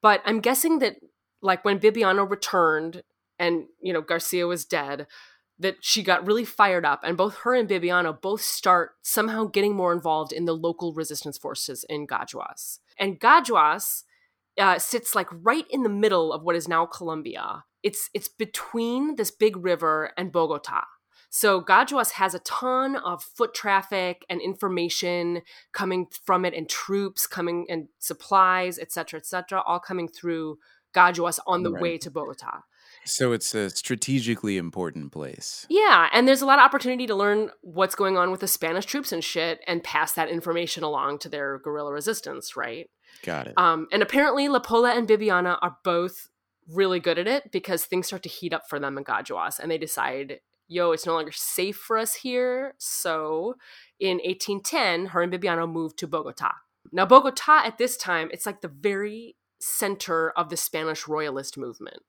But 0.00 0.22
I'm 0.24 0.40
guessing 0.40 0.78
that, 0.78 0.96
like, 1.42 1.64
when 1.64 1.78
Bibiano 1.80 2.28
returned 2.28 3.02
and, 3.38 3.64
you 3.82 3.92
know, 3.92 4.00
Garcia 4.00 4.46
was 4.46 4.64
dead, 4.64 5.06
that 5.58 5.76
she 5.80 6.02
got 6.02 6.26
really 6.26 6.44
fired 6.44 6.84
up. 6.84 7.00
And 7.02 7.16
both 7.16 7.38
her 7.38 7.54
and 7.54 7.68
Bibiano 7.68 8.20
both 8.20 8.42
start 8.42 8.92
somehow 9.02 9.46
getting 9.46 9.74
more 9.74 9.92
involved 9.92 10.32
in 10.32 10.44
the 10.44 10.54
local 10.54 10.92
resistance 10.92 11.36
forces 11.36 11.84
in 11.88 12.06
Gajuas. 12.06 12.78
And 12.98 13.18
Gajuas 13.18 14.04
uh, 14.58 14.78
sits 14.78 15.14
like 15.14 15.28
right 15.32 15.66
in 15.70 15.82
the 15.82 15.88
middle 15.88 16.32
of 16.32 16.42
what 16.42 16.56
is 16.56 16.68
now 16.68 16.86
Colombia. 16.86 17.64
It's 17.82 18.10
it's 18.14 18.28
between 18.28 19.16
this 19.16 19.30
big 19.30 19.56
river 19.56 20.12
and 20.16 20.32
Bogota. 20.32 20.84
So 21.30 21.60
Gajuas 21.60 22.12
has 22.12 22.34
a 22.34 22.38
ton 22.40 22.96
of 22.96 23.22
foot 23.22 23.52
traffic 23.52 24.24
and 24.30 24.40
information 24.40 25.42
coming 25.72 26.06
from 26.24 26.44
it, 26.44 26.54
and 26.54 26.68
troops 26.68 27.26
coming 27.26 27.66
and 27.68 27.88
supplies, 27.98 28.78
et 28.78 28.90
cetera, 28.90 29.18
et 29.20 29.26
cetera, 29.26 29.60
all 29.60 29.78
coming 29.78 30.08
through 30.08 30.58
Gajuas 30.94 31.38
on 31.46 31.62
the 31.64 31.70
Right. 31.70 31.82
way 31.82 31.98
to 31.98 32.10
Bogota. 32.10 32.62
So 33.08 33.32
it's 33.32 33.54
a 33.54 33.70
strategically 33.70 34.56
important 34.56 35.12
place. 35.12 35.66
Yeah, 35.68 36.08
and 36.12 36.28
there's 36.28 36.42
a 36.42 36.46
lot 36.46 36.58
of 36.58 36.64
opportunity 36.64 37.06
to 37.06 37.14
learn 37.14 37.50
what's 37.62 37.94
going 37.94 38.16
on 38.16 38.30
with 38.30 38.40
the 38.40 38.48
Spanish 38.48 38.86
troops 38.86 39.12
and 39.12 39.24
shit, 39.24 39.60
and 39.66 39.82
pass 39.82 40.12
that 40.12 40.28
information 40.28 40.82
along 40.82 41.18
to 41.20 41.28
their 41.28 41.58
guerrilla 41.58 41.92
resistance, 41.92 42.56
right? 42.56 42.90
Got 43.22 43.48
it. 43.48 43.54
Um, 43.56 43.88
and 43.92 44.02
apparently, 44.02 44.48
La 44.48 44.60
Pola 44.60 44.92
and 44.94 45.08
Bibiana 45.08 45.58
are 45.62 45.78
both 45.84 46.28
really 46.68 47.00
good 47.00 47.18
at 47.18 47.26
it 47.26 47.50
because 47.50 47.84
things 47.84 48.06
start 48.06 48.22
to 48.22 48.28
heat 48.28 48.52
up 48.52 48.68
for 48.68 48.78
them 48.78 48.98
in 48.98 49.04
Gajuas, 49.04 49.58
and 49.58 49.70
they 49.70 49.78
decide, 49.78 50.40
yo, 50.66 50.92
it's 50.92 51.06
no 51.06 51.14
longer 51.14 51.32
safe 51.32 51.76
for 51.76 51.96
us 51.98 52.16
here. 52.16 52.74
So, 52.78 53.56
in 53.98 54.18
1810, 54.18 55.06
her 55.06 55.22
and 55.22 55.32
Bibiana 55.32 55.70
moved 55.70 55.98
to 55.98 56.06
Bogota. 56.06 56.52
Now, 56.92 57.06
Bogota 57.06 57.62
at 57.64 57.78
this 57.78 57.96
time, 57.96 58.28
it's 58.32 58.46
like 58.46 58.60
the 58.60 58.68
very 58.68 59.36
center 59.60 60.30
of 60.30 60.50
the 60.50 60.56
Spanish 60.56 61.08
royalist 61.08 61.56
movement. 61.56 62.02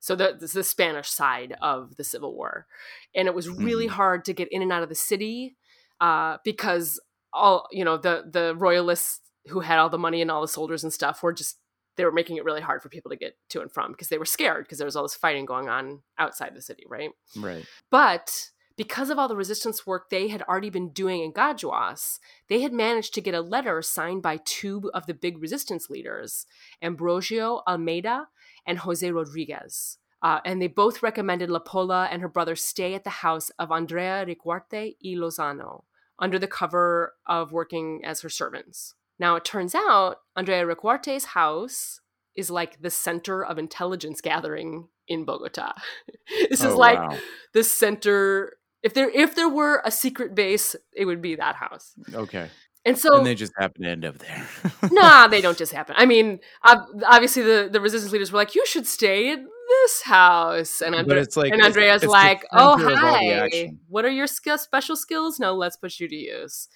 So 0.00 0.16
the, 0.16 0.32
this 0.32 0.50
is 0.50 0.54
the 0.54 0.64
Spanish 0.64 1.10
side 1.10 1.56
of 1.60 1.96
the 1.96 2.04
Civil 2.04 2.34
War, 2.34 2.66
and 3.14 3.28
it 3.28 3.34
was 3.34 3.48
really 3.48 3.86
Mhm. 3.86 3.90
hard 3.90 4.24
to 4.24 4.32
get 4.32 4.48
in 4.48 4.62
and 4.62 4.72
out 4.72 4.82
of 4.82 4.88
the 4.88 4.94
city 4.94 5.56
uh, 6.00 6.38
because 6.42 6.98
all 7.32 7.68
you 7.70 7.84
know 7.84 7.96
the 7.96 8.24
the 8.28 8.56
royalists 8.56 9.20
who 9.48 9.60
had 9.60 9.78
all 9.78 9.88
the 9.88 9.98
money 9.98 10.20
and 10.20 10.30
all 10.30 10.40
the 10.40 10.48
soldiers 10.48 10.82
and 10.82 10.92
stuff 10.92 11.22
were 11.22 11.32
just 11.32 11.58
they 11.96 12.04
were 12.04 12.12
making 12.12 12.36
it 12.36 12.44
really 12.44 12.60
hard 12.60 12.82
for 12.82 12.88
people 12.88 13.10
to 13.10 13.16
get 13.16 13.36
to 13.50 13.60
and 13.60 13.70
from 13.72 13.92
because 13.92 14.08
they 14.08 14.18
were 14.18 14.24
scared 14.24 14.64
because 14.64 14.78
there 14.78 14.86
was 14.86 14.96
all 14.96 15.02
this 15.02 15.14
fighting 15.14 15.44
going 15.44 15.68
on 15.68 16.02
outside 16.18 16.54
the 16.54 16.62
city, 16.62 16.84
right? 16.88 17.10
right. 17.36 17.66
But 17.90 18.50
because 18.76 19.10
of 19.10 19.18
all 19.18 19.28
the 19.28 19.36
resistance 19.36 19.86
work 19.86 20.08
they 20.08 20.28
had 20.28 20.40
already 20.42 20.70
been 20.70 20.90
doing 20.90 21.22
in 21.22 21.32
Gajuas, 21.32 22.18
they 22.48 22.62
had 22.62 22.72
managed 22.72 23.12
to 23.14 23.20
get 23.20 23.34
a 23.34 23.42
letter 23.42 23.82
signed 23.82 24.22
by 24.22 24.38
two 24.44 24.90
of 24.94 25.06
the 25.06 25.12
big 25.12 25.42
resistance 25.42 25.90
leaders, 25.90 26.46
Ambrosio 26.80 27.62
Almeida 27.66 28.28
and 28.66 28.78
Jose 28.78 29.10
Rodriguez. 29.10 29.98
Uh, 30.22 30.40
and 30.44 30.60
they 30.60 30.66
both 30.66 31.02
recommended 31.02 31.48
La 31.50 31.60
Pola 31.60 32.08
and 32.10 32.20
her 32.20 32.28
brother 32.28 32.54
stay 32.54 32.94
at 32.94 33.04
the 33.04 33.10
house 33.10 33.50
of 33.58 33.72
Andrea 33.72 34.24
Ricuarte 34.26 34.94
y 35.02 35.14
Lozano 35.16 35.84
under 36.18 36.38
the 36.38 36.46
cover 36.46 37.14
of 37.26 37.52
working 37.52 38.02
as 38.04 38.20
her 38.20 38.28
servants. 38.28 38.94
Now, 39.18 39.36
it 39.36 39.44
turns 39.44 39.74
out 39.74 40.18
Andrea 40.36 40.64
Ricuarte's 40.66 41.24
house 41.26 42.00
is 42.36 42.50
like 42.50 42.80
the 42.82 42.90
center 42.90 43.42
of 43.44 43.58
intelligence 43.58 44.20
gathering 44.20 44.88
in 45.08 45.24
Bogota. 45.24 45.72
this 46.50 46.60
is 46.60 46.72
Oh, 46.74 46.76
like 46.76 46.98
wow. 46.98 47.18
the 47.54 47.64
center 47.64 48.54
if 48.82 48.94
there 48.94 49.10
if 49.10 49.34
there 49.34 49.48
were 49.48 49.82
a 49.84 49.90
secret 49.90 50.34
base 50.34 50.74
it 50.94 51.04
would 51.04 51.20
be 51.20 51.34
that 51.36 51.54
house 51.56 51.92
Okay. 52.14 52.48
And 52.84 52.98
so 52.98 53.18
and 53.18 53.26
they 53.26 53.34
just 53.34 53.52
happen 53.58 53.82
to 53.82 53.88
end 53.90 54.04
up 54.04 54.18
there. 54.18 54.46
nah 54.90 55.26
they 55.28 55.40
don't 55.40 55.58
just 55.64 55.72
happen. 55.72 55.94
I 55.98 56.06
mean 56.06 56.40
obviously 56.64 57.42
the 57.42 57.68
the 57.70 57.80
resistance 57.80 58.12
leaders 58.12 58.32
were 58.32 58.38
like 58.38 58.54
you 58.54 58.64
should 58.66 58.86
stay 58.86 59.32
in 59.32 59.46
this 59.68 60.02
house. 60.02 60.80
And, 60.80 60.92
But 60.92 61.00
Andre- 61.00 61.20
it's 61.20 61.36
like 61.36 61.52
and 61.52 61.62
andrea's 61.62 62.02
it's 62.02 62.10
like 62.10 62.44
oh 62.52 62.76
center 62.78 62.92
of 62.92 63.04
all 63.04 63.18
the 63.18 63.48
hi. 63.50 63.72
what 63.88 64.04
are 64.04 64.10
your 64.10 64.26
skill 64.26 64.58
special 64.58 64.96
skills? 64.96 65.38
No 65.38 65.54
let's 65.54 65.76
put 65.76 66.00
you 66.00 66.08
to 66.08 66.16
use 66.16 66.68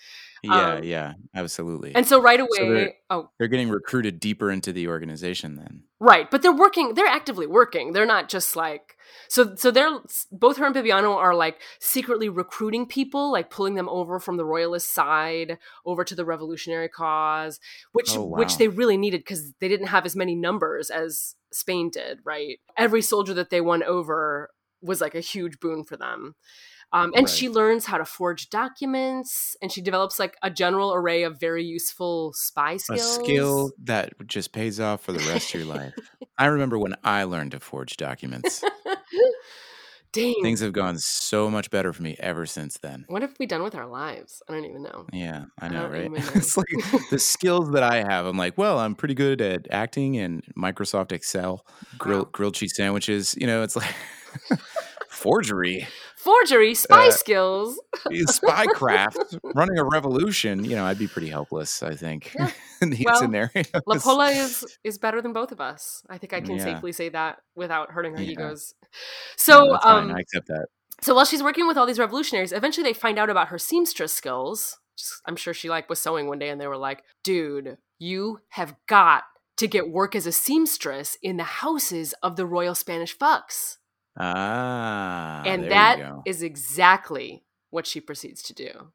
yeah, 0.44 0.74
Um, 0.74 0.84
yeah, 0.84 1.12
absolutely. 1.34 1.94
and 1.94 2.06
so 2.06 2.20
right 2.20 2.38
away 2.40 2.48
So 2.56 2.68
they're- 2.72 2.92
oh 3.10 3.30
they're 3.38 3.48
getting 3.48 3.68
recruited 3.68 4.20
deeper 4.20 4.50
into 4.50 4.72
the 4.72 4.88
organization 4.88 5.56
then. 5.56 5.82
Right, 6.00 6.30
but 6.30 6.42
they're 6.42 6.52
working. 6.52 6.94
They're 6.94 7.06
actively 7.06 7.46
working. 7.46 7.92
They're 7.92 8.04
not 8.06 8.28
just 8.28 8.56
like 8.56 8.96
so. 9.28 9.54
So 9.56 9.70
they're 9.70 9.98
both 10.30 10.58
her 10.58 10.66
and 10.66 10.74
Bibiano 10.74 11.14
are 11.16 11.34
like 11.34 11.60
secretly 11.80 12.28
recruiting 12.28 12.86
people, 12.86 13.32
like 13.32 13.48
pulling 13.50 13.74
them 13.74 13.88
over 13.88 14.18
from 14.18 14.36
the 14.36 14.44
royalist 14.44 14.92
side 14.92 15.58
over 15.86 16.04
to 16.04 16.14
the 16.14 16.24
revolutionary 16.26 16.88
cause, 16.88 17.58
which 17.92 18.16
Oh, 18.16 18.24
which 18.24 18.58
they 18.58 18.68
really 18.68 18.96
needed 18.98 19.20
because 19.20 19.52
they 19.60 19.68
didn't 19.68 19.86
have 19.86 20.04
as 20.04 20.14
many 20.14 20.34
numbers 20.34 20.90
as 20.90 21.36
Spain 21.52 21.88
did. 21.90 22.18
Right, 22.24 22.58
every 22.76 23.00
soldier 23.02 23.32
that 23.34 23.48
they 23.50 23.60
won 23.62 23.82
over 23.82 24.50
was 24.82 25.00
like 25.00 25.14
a 25.14 25.20
huge 25.20 25.58
boon 25.60 25.84
for 25.84 25.96
them. 25.96 26.34
Um, 26.94 27.10
and 27.16 27.26
Right. 27.26 27.28
she 27.28 27.48
learns 27.48 27.84
how 27.86 27.98
to 27.98 28.04
forge 28.04 28.48
documents 28.50 29.56
and 29.60 29.70
she 29.70 29.82
develops 29.82 30.18
like 30.18 30.36
a 30.42 30.50
general 30.50 30.94
array 30.94 31.24
of 31.24 31.38
very 31.40 31.64
useful 31.64 32.32
spy 32.34 32.76
skills. 32.76 33.00
A 33.00 33.04
skill 33.04 33.72
that 33.82 34.12
just 34.26 34.52
pays 34.52 34.78
off 34.80 35.02
for 35.02 35.12
the 35.12 35.20
rest 35.20 35.50
of 35.50 35.60
your 35.60 35.66
life. 35.68 35.92
I 36.38 36.46
remember 36.46 36.78
when 36.78 36.94
I 37.04 37.24
learned 37.24 37.50
to 37.50 37.60
forge 37.60 37.96
documents. 37.96 38.64
Dang. 40.12 40.34
Things 40.42 40.60
have 40.60 40.72
gone 40.72 40.96
so 40.98 41.50
much 41.50 41.70
better 41.70 41.92
for 41.92 42.00
me 42.02 42.14
ever 42.20 42.46
since 42.46 42.78
then. 42.78 43.04
what 43.08 43.22
have 43.22 43.34
we 43.40 43.46
done 43.46 43.64
with 43.64 43.74
our 43.74 43.86
lives? 43.86 44.40
I 44.48 44.52
don't 44.52 44.64
even 44.64 44.84
know. 44.84 45.06
Yeah, 45.12 45.46
I 45.60 45.66
I 45.66 45.68
know, 45.68 45.82
don't 45.82 45.92
right? 45.92 46.10
know. 46.12 46.22
it's 46.36 46.56
like 46.56 46.66
the 47.10 47.18
skills 47.18 47.72
that 47.72 47.82
I 47.82 47.96
have. 48.04 48.24
I'm 48.24 48.36
like, 48.38 48.56
well, 48.56 48.78
I'm 48.78 48.94
pretty 48.94 49.14
good 49.14 49.40
at 49.40 49.66
acting 49.72 50.16
and 50.18 50.44
Microsoft 50.56 51.10
Excel, 51.10 51.66
grill, 51.98 52.20
Wow. 52.20 52.28
grilled 52.32 52.54
cheese 52.54 52.76
sandwiches. 52.76 53.34
You 53.36 53.48
know, 53.48 53.64
it's 53.64 53.74
like 53.74 53.92
forgery, 55.08 55.88
Forgery, 56.24 56.74
spy 56.74 57.08
Uh, 57.08 57.10
skills. 57.10 57.78
spy 58.26 58.64
craft, 58.66 59.36
running 59.54 59.78
a 59.78 59.84
revolution. 59.84 60.64
You 60.64 60.74
know, 60.76 60.84
I'd 60.86 60.98
be 60.98 61.06
pretty 61.06 61.28
helpless. 61.28 61.82
I 61.82 61.94
think 61.94 62.32
Yeah. 62.34 62.50
in 62.80 62.90
these 62.90 63.04
Well, 63.04 63.16
scenarios. 63.20 63.66
La 63.86 63.98
Pola 63.98 64.30
is 64.30 64.64
is 64.84 64.96
better 64.98 65.20
than 65.20 65.34
both 65.34 65.52
of 65.52 65.60
us. 65.60 66.02
I 66.08 66.16
think 66.16 66.32
I 66.32 66.40
can 66.40 66.56
Yeah. 66.56 66.64
safely 66.64 66.92
say 66.92 67.10
that 67.10 67.38
without 67.54 67.90
hurting 67.90 68.14
our 68.16 68.22
Yeah. 68.22 68.30
egos. 68.32 68.74
So, 69.36 69.76
fine. 69.82 70.04
um, 70.10 70.16
I 70.16 70.20
accept 70.20 70.46
that. 70.48 70.66
so 71.02 71.14
while 71.14 71.26
she's 71.26 71.42
working 71.42 71.66
with 71.66 71.76
all 71.76 71.84
these 71.86 71.98
revolutionaries, 71.98 72.52
eventually 72.52 72.84
they 72.84 72.94
find 72.94 73.18
out 73.18 73.28
about 73.28 73.48
her 73.48 73.58
seamstress 73.58 74.12
skills. 74.14 74.78
Just- 74.96 75.20
I'm 75.26 75.36
sure 75.36 75.52
she 75.52 75.68
like 75.68 75.90
was 75.90 76.00
sewing 76.00 76.26
one 76.26 76.38
day, 76.38 76.48
and 76.48 76.58
they 76.60 76.68
were 76.68 76.78
like, 76.78 77.04
"Dude, 77.22 77.76
you 77.98 78.40
have 78.50 78.74
got 78.86 79.24
to 79.58 79.66
get 79.68 79.90
work 79.90 80.14
as 80.16 80.26
a 80.26 80.32
seamstress 80.32 81.18
in 81.22 81.36
the 81.36 81.44
houses 81.44 82.14
of 82.22 82.36
the 82.36 82.46
royal 82.46 82.74
Spanish 82.74 83.14
fucks." 83.16 83.76
Ah, 84.16 85.42
and 85.44 85.70
that 85.70 86.22
is 86.24 86.42
exactly 86.42 87.44
what 87.70 87.86
she 87.86 88.00
proceeds 88.00 88.42
to 88.44 88.54
do 88.54 88.92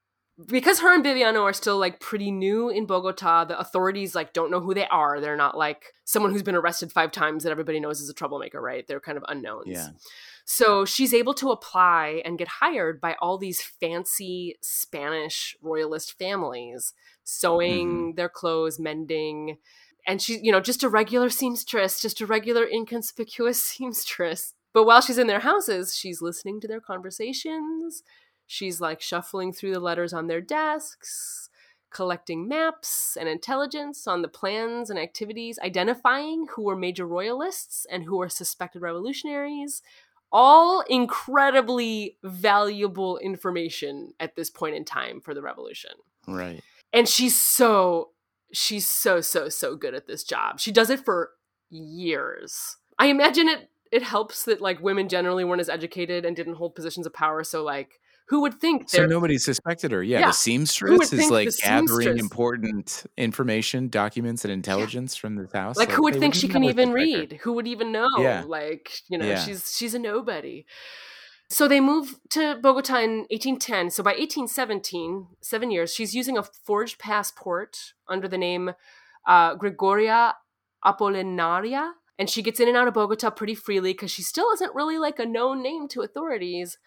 because 0.48 0.80
her 0.80 0.94
and 0.94 1.04
Bibiano 1.04 1.44
are 1.44 1.54
still 1.54 1.78
like 1.78 2.00
pretty 2.00 2.32
new 2.32 2.70
in 2.70 2.86
Bogota. 2.86 3.44
The 3.46 3.60
authorities 3.60 4.16
like 4.16 4.34
don't 4.34 4.52
know 4.52 4.62
who 4.62 4.74
they 4.74 4.88
are. 4.88 5.20
They're 5.20 5.36
not 5.36 5.58
like 5.58 5.94
someone 6.06 6.32
who's 6.32 6.44
been 6.44 6.56
arrested 6.56 6.92
five 6.92 7.12
times 7.12 7.44
that 7.44 7.52
everybody 7.52 7.80
knows 7.80 8.00
is 8.00 8.10
a 8.10 8.14
troublemaker, 8.14 8.62
right? 8.62 8.88
They're 8.88 9.02
kind 9.02 9.18
of 9.18 9.26
unknowns. 9.28 9.68
Yeah. 9.68 9.90
So 10.46 10.86
she's 10.86 11.14
able 11.14 11.34
to 11.36 11.52
apply 11.52 12.22
and 12.26 12.38
get 12.38 12.48
hired 12.48 13.02
by 13.02 13.16
all 13.22 13.38
these 13.38 13.62
fancy 13.62 14.58
Spanish 14.62 15.56
royalist 15.62 16.18
families, 16.18 16.94
sewing 17.24 18.16
their 18.16 18.30
clothes, 18.30 18.80
mending. 18.80 19.58
And 20.08 20.22
she's, 20.22 20.42
you 20.42 20.52
know, 20.52 20.62
just 20.62 20.84
a 20.84 20.90
regular 20.90 21.30
seamstress, 21.30 22.02
just 22.02 22.22
a 22.22 22.26
regular 22.26 22.66
inconspicuous 22.66 23.64
seamstress. 23.64 24.54
But 24.74 24.86
while 24.86 25.02
she's 25.02 25.18
in 25.18 25.28
their 25.28 25.40
houses, 25.40 25.96
she's 25.96 26.22
listening 26.22 26.62
to 26.62 26.68
their 26.68 26.82
conversations. 26.82 28.04
She's 28.46 28.82
like 28.82 29.02
shuffling 29.02 29.54
through 29.54 29.74
the 29.74 29.80
letters 29.80 30.14
on 30.14 30.28
their 30.28 30.42
desks, 30.42 31.50
collecting 31.92 32.48
maps 32.48 33.18
and 33.20 33.28
intelligence 33.28 34.08
on 34.08 34.22
the 34.22 34.28
plans 34.28 34.90
and 34.90 35.00
activities, 35.00 35.60
identifying 35.64 36.48
who 36.56 36.64
were 36.64 36.76
major 36.76 37.06
royalists 37.06 37.86
and 37.92 38.04
who 38.04 38.18
were 38.18 38.30
suspected 38.30 38.82
revolutionaries. 38.82 39.82
All 40.32 40.82
incredibly 40.82 42.18
valuable 42.24 43.18
information 43.18 44.14
at 44.20 44.36
this 44.36 44.52
point 44.52 44.76
in 44.76 44.86
time 44.86 45.22
for 45.22 45.34
the 45.34 45.42
revolution. 45.42 45.92
Right. 46.28 46.62
And 46.94 47.08
she's 47.08 47.40
so, 47.40 48.10
she's 48.54 48.86
so, 48.86 49.22
so, 49.22 49.50
so 49.50 49.76
good 49.76 49.96
at 49.96 50.06
this 50.06 50.24
job. 50.24 50.60
She 50.60 50.72
does 50.72 50.92
it 50.92 51.04
for 51.04 51.32
years. 51.72 52.78
I 53.00 53.08
imagine 53.08 53.48
it 53.48 53.70
it 53.91 54.03
helps 54.03 54.46
that 54.46 54.62
like 54.62 54.79
women 54.81 55.08
generally 55.10 55.43
weren't 55.43 55.62
as 55.62 55.69
educated 55.69 56.25
and 56.25 56.36
didn't 56.36 56.55
hold 56.55 56.75
positions 56.75 57.05
of 57.08 57.13
power. 57.13 57.43
So 57.43 57.63
like 57.63 58.00
who 58.27 58.41
would 58.41 58.60
think 58.62 58.88
So 58.89 59.08
nobody 59.08 59.39
suspected 59.39 59.91
her. 59.91 60.03
Yeah, 60.03 60.19
Yeah. 60.19 60.27
the 60.27 60.34
seamstress 60.34 61.12
is 61.12 61.31
like 61.31 61.50
gathering 61.63 62.08
seamstress- 62.08 62.22
important 62.22 63.05
information, 63.17 63.89
documents, 63.89 64.46
and 64.46 64.51
intelligence 64.51 65.15
from 65.15 65.36
this 65.36 65.51
house. 65.51 65.77
like 65.77 65.89
who 65.91 66.03
would 66.03 66.19
think 66.19 66.36
she 66.36 66.48
can 66.48 66.63
even 66.63 66.89
suspect 66.89 67.12
her. 67.12 67.19
read 67.19 67.39
who 67.41 67.53
would 67.53 67.67
even 67.67 67.91
know 67.91 68.08
Yeah. 68.19 68.43
like 68.45 68.91
you 69.10 69.17
know 69.17 69.25
Yeah. 69.25 69.39
she's 69.43 69.75
she's 69.75 69.95
a 69.95 69.99
nobody 69.99 70.65
so 71.49 71.67
they 71.67 71.80
move 71.80 72.19
to 72.30 72.60
bogota 72.62 72.97
in 72.99 73.25
1810 73.32 73.89
so 73.89 74.04
by 74.04 74.12
1817 74.13 75.30
seven 75.41 75.71
years 75.71 75.91
she's 75.91 76.13
using 76.13 76.38
a 76.38 76.43
forged 76.43 76.99
passport 76.99 77.93
under 78.08 78.28
the 78.28 78.38
name 78.38 78.73
uh, 79.25 79.56
gregoria 79.56 80.36
apolinaria 80.86 81.93
and 82.19 82.29
she 82.29 82.43
gets 82.43 82.60
in 82.60 82.67
and 82.67 82.77
out 82.77 82.88
of 82.88 82.93
bogota 82.93 83.32
pretty 83.32 83.55
freely 83.55 83.93
because 83.93 84.12
she 84.12 84.21
still 84.21 84.51
isn't 84.53 84.75
really 84.75 84.99
like 84.99 85.17
a 85.17 85.25
known 85.25 85.63
name 85.63 85.88
to 85.88 86.01
authorities 86.01 86.77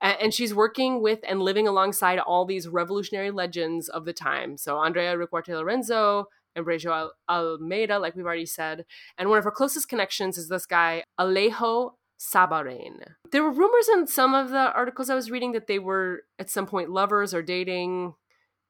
and 0.00 0.32
she's 0.32 0.54
working 0.54 1.02
with 1.02 1.18
and 1.28 1.42
living 1.42 1.68
alongside 1.68 2.18
all 2.20 2.46
these 2.46 2.68
revolutionary 2.68 3.30
legends 3.30 3.90
of 3.90 4.06
the 4.06 4.12
time 4.14 4.56
so 4.56 4.78
andrea 4.78 5.14
riquarte 5.14 5.48
lorenzo 5.48 6.28
Al- 6.56 7.12
Almeida, 7.28 7.98
like 7.98 8.16
we've 8.16 8.26
already 8.26 8.46
said. 8.46 8.84
And 9.16 9.28
one 9.28 9.38
of 9.38 9.44
her 9.44 9.50
closest 9.50 9.88
connections 9.88 10.36
is 10.36 10.48
this 10.48 10.66
guy, 10.66 11.04
Alejo 11.18 11.92
Sabarain. 12.18 13.14
There 13.30 13.44
were 13.44 13.50
rumors 13.50 13.88
in 13.88 14.06
some 14.06 14.34
of 14.34 14.50
the 14.50 14.72
articles 14.72 15.10
I 15.10 15.14
was 15.14 15.30
reading 15.30 15.52
that 15.52 15.66
they 15.66 15.78
were 15.78 16.22
at 16.38 16.50
some 16.50 16.66
point 16.66 16.90
lovers 16.90 17.32
or 17.32 17.42
dating, 17.42 18.14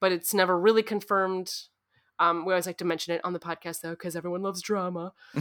but 0.00 0.12
it's 0.12 0.34
never 0.34 0.58
really 0.58 0.82
confirmed. 0.82 1.50
Um, 2.20 2.44
we 2.44 2.52
always 2.52 2.66
like 2.66 2.78
to 2.78 2.84
mention 2.84 3.14
it 3.14 3.20
on 3.24 3.32
the 3.32 3.38
podcast 3.38 3.80
though, 3.80 3.90
because 3.90 4.16
everyone 4.16 4.42
loves 4.42 4.62
drama. 4.62 5.12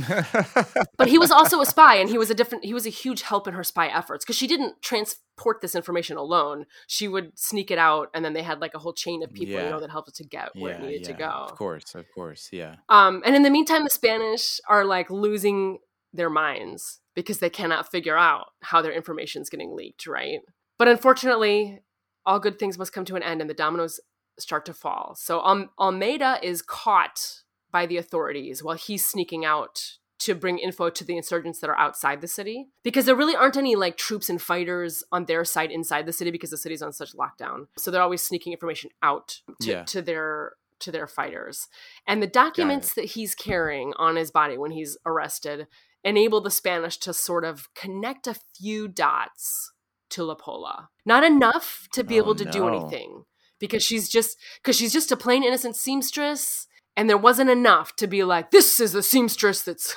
But 0.98 1.10
he 1.10 1.20
was 1.20 1.32
also 1.32 1.62
a 1.62 1.66
spy, 1.66 1.96
and 1.96 2.10
he 2.10 2.18
was 2.18 2.30
a 2.30 2.34
different. 2.34 2.66
He 2.66 2.74
was 2.74 2.86
a 2.86 2.90
huge 2.90 3.22
help 3.22 3.48
in 3.48 3.54
her 3.54 3.64
spy 3.64 3.88
efforts 3.88 4.26
because 4.26 4.36
she 4.36 4.48
didn't 4.48 4.82
transport 4.82 5.62
this 5.62 5.76
information 5.76 6.18
alone. 6.18 6.66
She 6.88 7.08
would 7.08 7.38
sneak 7.38 7.70
it 7.70 7.78
out, 7.78 8.10
and 8.14 8.26
then 8.26 8.34
they 8.34 8.42
had 8.42 8.60
like 8.60 8.74
a 8.74 8.80
whole 8.80 8.94
chain 8.94 9.24
of 9.24 9.32
people, 9.32 9.54
you 9.54 9.70
know, 9.70 9.80
that 9.80 9.92
helped 9.92 10.10
it 10.10 10.16
to 10.16 10.24
get 10.24 10.50
where 10.56 10.74
it 10.74 10.82
needed 10.82 11.04
to 11.06 11.14
go. 11.14 11.30
Of 11.30 11.56
course, 11.56 11.94
of 11.94 12.06
course, 12.14 12.50
yeah. 12.52 12.76
Um, 12.90 13.22
and 13.26 13.36
in 13.36 13.44
the 13.44 13.50
meantime, 13.52 13.84
the 13.84 13.90
Spanish 13.90 14.60
are 14.68 14.86
like 14.86 15.10
losing 15.10 15.78
their 16.14 16.30
minds 16.30 17.00
because 17.16 17.40
they 17.40 17.50
cannot 17.50 17.92
figure 17.92 18.18
out 18.18 18.48
how 18.62 18.82
their 18.82 18.92
information 18.92 19.42
is 19.42 19.50
getting 19.50 19.76
leaked, 19.76 20.08
right? 20.08 20.40
But 20.78 20.88
unfortunately, 20.88 21.82
all 22.26 22.40
good 22.40 22.60
things 22.60 22.78
must 22.78 22.94
come 22.94 23.06
to 23.06 23.16
an 23.16 23.24
end, 23.24 23.42
and 23.42 23.50
the 23.50 23.54
dominoes 23.54 24.00
start 24.40 24.66
to 24.66 24.74
fall. 24.74 25.16
So 25.18 25.42
um, 25.42 25.70
Almeida 25.80 26.40
is 26.42 26.62
caught 26.62 27.42
by 27.72 27.86
the 27.86 27.98
authorities 27.98 28.64
while 28.64 28.76
he's 28.78 29.06
sneaking 29.06 29.46
out 29.46 29.98
to 30.20 30.34
bring 30.34 30.58
info 30.58 30.90
to 30.90 31.04
the 31.04 31.16
insurgents 31.16 31.60
that 31.60 31.70
are 31.70 31.78
outside 31.78 32.22
the 32.22 32.28
city 32.28 32.68
because 32.84 33.06
there 33.06 33.16
really 33.16 33.36
aren't 33.36 33.56
any 33.58 33.76
like 33.76 33.98
troops 33.98 34.30
and 34.30 34.42
fighters 34.42 35.04
on 35.12 35.26
their 35.26 35.46
side 35.46 35.72
inside 35.72 36.06
the 36.08 36.14
city 36.14 36.32
because 36.32 36.50
the 36.50 36.58
city's 36.58 36.82
on 36.82 36.92
such 36.92 37.14
lockdown. 37.14 37.68
So 37.78 37.92
they're 37.92 38.02
always 38.02 38.24
sneaking 38.24 38.52
information 38.52 38.90
out 39.04 39.42
to, 39.62 39.70
Yeah. 39.70 39.84
to 39.84 40.02
their 40.02 40.54
to 40.80 40.92
their 40.92 41.08
fighters. 41.08 41.68
And 42.06 42.22
the 42.22 42.28
documents 42.28 42.94
that 42.94 43.06
he's 43.06 43.34
carrying 43.34 43.94
on 43.98 44.16
his 44.16 44.30
body 44.30 44.60
when 44.60 44.70
he's 44.72 44.96
arrested 45.08 45.68
enable 46.04 46.40
the 46.40 46.52
spanish 46.52 46.98
to 46.98 47.14
sort 47.14 47.44
of 47.44 47.68
connect 47.74 48.28
a 48.28 48.36
few 48.56 48.88
dots 48.88 49.72
to 50.10 50.24
la 50.24 50.36
pola. 50.36 50.90
Not 51.06 51.24
enough 51.24 51.88
to 51.94 52.04
be 52.04 52.20
Oh, 52.20 52.24
able 52.24 52.36
to 52.36 52.46
do 52.46 52.68
anything 52.68 53.26
because 53.60 53.84
she's 53.84 54.10
just 54.10 54.38
because 54.62 54.76
she's 54.76 54.94
just 54.94 55.12
a 55.12 55.18
plain 55.18 55.44
innocent 55.44 55.76
seamstress 55.76 56.68
and 56.96 57.10
there 57.10 57.18
wasn't 57.18 57.50
enough 57.50 57.96
to 57.98 58.08
be 58.08 58.24
like 58.24 58.52
this 58.52 58.80
is 58.80 58.92
the 58.94 59.04
seamstress 59.04 59.64
that's 59.64 59.96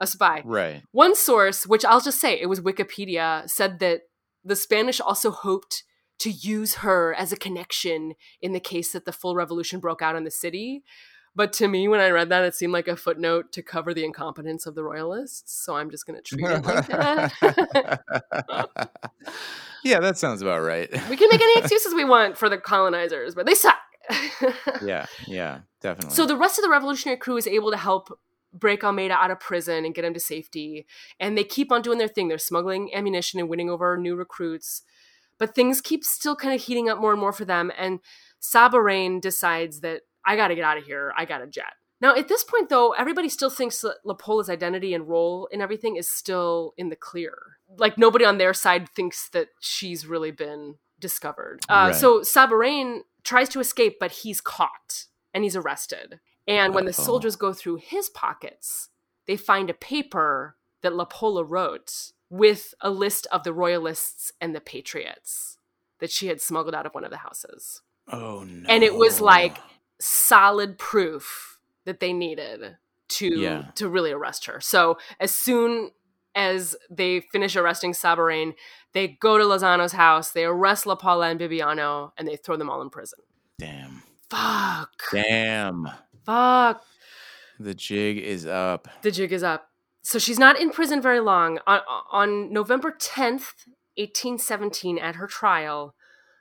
a 0.00 0.06
spy 0.06 0.42
Right. 0.44 0.82
one 0.92 1.14
source, 1.16 1.66
which 1.66 1.84
I'll 1.84 2.00
just 2.00 2.20
say, 2.20 2.40
it 2.40 2.46
was 2.46 2.60
Wikipedia, 2.60 3.50
said 3.50 3.80
that 3.80 4.02
the 4.44 4.54
Spanish 4.56 5.00
also 5.00 5.30
hoped 5.32 5.82
to 6.20 6.30
use 6.30 6.74
her 6.76 7.12
as 7.14 7.32
a 7.32 7.36
connection 7.36 8.14
in 8.40 8.52
the 8.52 8.60
case 8.60 8.92
that 8.92 9.04
the 9.06 9.12
full 9.12 9.34
revolution 9.34 9.80
broke 9.80 10.00
out 10.00 10.14
in 10.14 10.22
the 10.22 10.30
city. 10.30 10.84
But 11.34 11.52
to 11.54 11.66
me, 11.66 11.88
when 11.88 11.98
I 11.98 12.10
read 12.10 12.28
that, 12.28 12.44
it 12.44 12.54
seemed 12.54 12.72
like 12.72 12.86
a 12.86 12.94
footnote 12.96 13.50
to 13.52 13.62
cover 13.62 13.92
the 13.92 14.04
incompetence 14.04 14.66
of 14.66 14.74
the 14.76 14.84
royalists. 14.84 15.64
So 15.64 15.74
I'm 15.74 15.90
just 15.90 16.06
going 16.06 16.20
to 16.20 16.22
treat 16.22 16.44
it 16.48 16.64
like 16.64 16.86
that. 16.88 18.00
yeah, 19.82 20.00
that 20.00 20.18
sounds 20.18 20.42
about 20.42 20.60
right. 20.60 20.90
we 21.10 21.16
can 21.16 21.28
make 21.30 21.40
any 21.40 21.58
excuses 21.58 21.94
we 21.94 22.04
want 22.04 22.36
for 22.36 22.48
the 22.48 22.58
colonizers, 22.58 23.34
but 23.34 23.46
they 23.46 23.54
suck. 23.54 23.78
yeah, 24.82 25.06
yeah, 25.26 25.60
definitely. 25.80 26.14
So 26.14 26.26
the 26.26 26.36
rest 26.36 26.58
of 26.58 26.64
the 26.64 26.70
revolutionary 26.70 27.18
crew 27.18 27.36
is 27.36 27.46
able 27.46 27.70
to 27.70 27.76
help 27.76 28.18
break 28.52 28.84
Almeida 28.84 29.14
out 29.14 29.30
of 29.30 29.40
prison 29.40 29.84
and 29.84 29.94
get 29.94 30.04
him 30.04 30.14
to 30.14 30.20
safety. 30.20 30.86
And 31.18 31.36
they 31.36 31.44
keep 31.44 31.72
on 31.72 31.82
doing 31.82 31.98
their 31.98 32.08
thing. 32.08 32.28
They're 32.28 32.38
smuggling 32.38 32.94
ammunition 32.94 33.40
and 33.40 33.48
winning 33.48 33.70
over 33.70 33.96
new 33.96 34.14
recruits. 34.14 34.82
But 35.38 35.54
things 35.54 35.80
keep 35.80 36.04
still 36.04 36.36
kind 36.36 36.54
of 36.54 36.60
heating 36.60 36.88
up 36.88 37.00
more 37.00 37.12
and 37.12 37.20
more 37.20 37.32
for 37.32 37.44
them. 37.44 37.72
And 37.78 38.00
Sabarain 38.40 39.20
decides 39.20 39.80
that 39.80 40.02
I 40.24 40.36
got 40.36 40.48
to 40.48 40.54
get 40.54 40.64
out 40.64 40.78
of 40.78 40.84
here. 40.84 41.12
I 41.16 41.24
got 41.24 41.38
to 41.38 41.46
jet. 41.46 41.74
Now, 42.00 42.16
at 42.16 42.28
this 42.28 42.42
point, 42.42 42.68
though, 42.68 42.92
everybody 42.92 43.28
still 43.28 43.50
thinks 43.50 43.80
that 43.80 43.98
La 44.04 44.14
Pola's 44.14 44.50
identity 44.50 44.92
and 44.92 45.08
role 45.08 45.48
in 45.52 45.60
everything 45.60 45.96
is 45.96 46.08
still 46.08 46.74
in 46.76 46.88
the 46.88 46.96
clear. 46.96 47.58
Like, 47.76 47.96
nobody 47.98 48.24
on 48.24 48.38
their 48.38 48.54
side 48.54 48.88
thinks 48.90 49.28
that 49.30 49.48
she's 49.60 50.06
really 50.06 50.30
been 50.30 50.76
discovered. 51.00 51.60
Uh, 51.68 51.90
Right. 51.92 51.94
So 51.94 52.20
Sabarain 52.20 53.00
tries 53.24 53.48
to 53.50 53.60
escape, 53.60 53.96
but 54.00 54.10
he's 54.12 54.40
caught 54.40 55.06
and 55.34 55.44
he's 55.44 55.56
arrested. 55.56 56.20
And 56.46 56.74
when 56.74 56.84
the 56.84 56.90
Uh-oh. 56.90 57.04
soldiers 57.04 57.36
go 57.36 57.52
through 57.52 57.76
his 57.76 58.08
pockets, 58.10 58.88
they 59.26 59.36
find 59.36 59.70
a 59.70 59.74
paper 59.74 60.56
that 60.82 60.92
La 60.94 61.04
Pola 61.04 61.44
wrote 61.44 62.12
with 62.28 62.74
a 62.80 62.90
list 62.90 63.26
of 63.30 63.44
the 63.44 63.52
royalists 63.52 64.32
and 64.40 64.54
the 64.54 64.60
patriots. 64.60 65.58
that 66.00 66.10
she 66.10 66.26
had 66.26 66.40
smuggled 66.40 66.74
out 66.74 66.84
of 66.84 66.92
one 66.94 67.04
of 67.04 67.12
the 67.12 67.18
houses. 67.18 67.80
Oh 68.08 68.42
no. 68.42 68.66
And 68.68 68.82
it 68.82 68.96
was 68.96 69.20
like 69.20 69.58
solid 70.00 70.76
proof 70.78 71.60
that 71.84 72.00
they 72.00 72.12
needed 72.12 72.76
to 73.08 73.26
Yeah. 73.38 73.66
to 73.76 73.88
really 73.88 74.10
arrest 74.10 74.46
her. 74.46 74.60
So 74.60 74.98
as 75.20 75.32
soon 75.32 75.92
as 76.34 76.74
they 76.90 77.20
finish 77.20 77.56
arresting 77.56 77.92
Sabarain, 77.92 78.54
they 78.92 79.08
go 79.08 79.38
to 79.38 79.44
Lozano's 79.44 79.92
house, 79.92 80.30
they 80.30 80.44
arrest 80.44 80.86
La 80.86 80.94
Pola 80.94 81.28
and 81.28 81.40
Bibiano, 81.40 82.12
and 82.16 82.26
they 82.26 82.36
throw 82.36 82.56
them 82.56 82.70
all 82.70 82.82
in 82.82 82.90
prison. 82.90 83.20
damn. 83.58 84.02
Fuck. 84.30 85.02
Damn. 85.12 85.88
Fuck. 86.24 86.82
The 87.60 87.74
jig 87.74 88.16
is 88.16 88.46
up. 88.46 88.88
The 89.02 89.10
jig 89.10 89.30
is 89.30 89.42
up. 89.42 89.68
So 90.02 90.18
she's 90.18 90.38
not 90.38 90.58
in 90.58 90.70
prison 90.70 91.02
very 91.02 91.20
long. 91.20 91.58
On, 91.66 91.80
on 92.10 92.50
November 92.50 92.90
10th, 92.90 93.66
1817, 93.98 94.98
at 94.98 95.16
her 95.16 95.26
trial, 95.26 95.94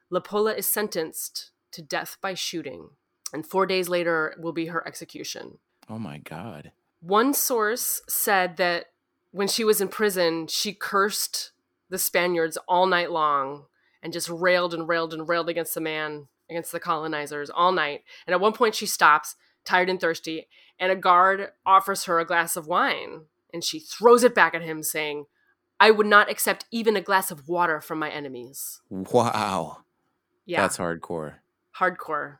La 0.09 0.21
Pola 0.21 0.53
is 0.53 0.67
sentenced 0.67 1.51
to 1.71 1.81
death 1.81 2.15
by 2.21 2.33
shooting. 2.33 2.91
And 3.33 3.45
four 3.45 3.65
days 3.65 3.89
later 3.89 4.35
will 4.39 4.53
be 4.53 4.67
her 4.67 4.85
execution. 4.87 5.57
Oh 5.89 5.99
my 5.99 6.17
god. 6.19 6.71
One 7.01 7.33
source 7.33 8.01
said 8.07 8.55
that 8.57 8.85
when 9.31 9.47
she 9.47 9.63
was 9.63 9.81
in 9.81 9.87
prison, 9.87 10.47
she 10.47 10.73
cursed 10.73 11.51
the 11.89 11.97
Spaniards 11.97 12.57
all 12.67 12.85
night 12.85 13.11
long 13.11 13.65
and 14.03 14.13
just 14.13 14.29
railed 14.29 14.73
and 14.73 14.87
railed 14.87 15.13
and 15.13 15.27
railed 15.27 15.49
against 15.49 15.73
the 15.73 15.81
man, 15.81 16.27
against 16.49 16.71
the 16.71 16.79
colonizers 16.79 17.49
all 17.49 17.71
night. 17.71 18.03
And 18.25 18.33
at 18.33 18.41
one 18.41 18.53
point, 18.53 18.75
she 18.75 18.85
stops, 18.85 19.35
tired 19.63 19.89
and 19.89 19.99
thirsty, 19.99 20.47
and 20.79 20.91
a 20.91 20.95
guard 20.95 21.51
offers 21.65 22.05
her 22.05 22.19
a 22.19 22.25
glass 22.25 22.55
of 22.55 22.67
wine. 22.67 23.25
And 23.53 23.63
she 23.63 23.79
throws 23.79 24.23
it 24.23 24.33
back 24.33 24.53
at 24.55 24.61
him, 24.61 24.81
saying, 24.83 25.25
I 25.79 25.91
would 25.91 26.07
not 26.07 26.29
accept 26.29 26.65
even 26.71 26.95
a 26.95 27.01
glass 27.01 27.31
of 27.31 27.47
water 27.47 27.81
from 27.81 27.99
my 27.99 28.09
enemies. 28.09 28.81
Wow. 28.89 29.79
Yeah, 30.45 30.61
That's 30.61 30.77
hardcore. 30.77 31.35
hardcore. 31.77 32.37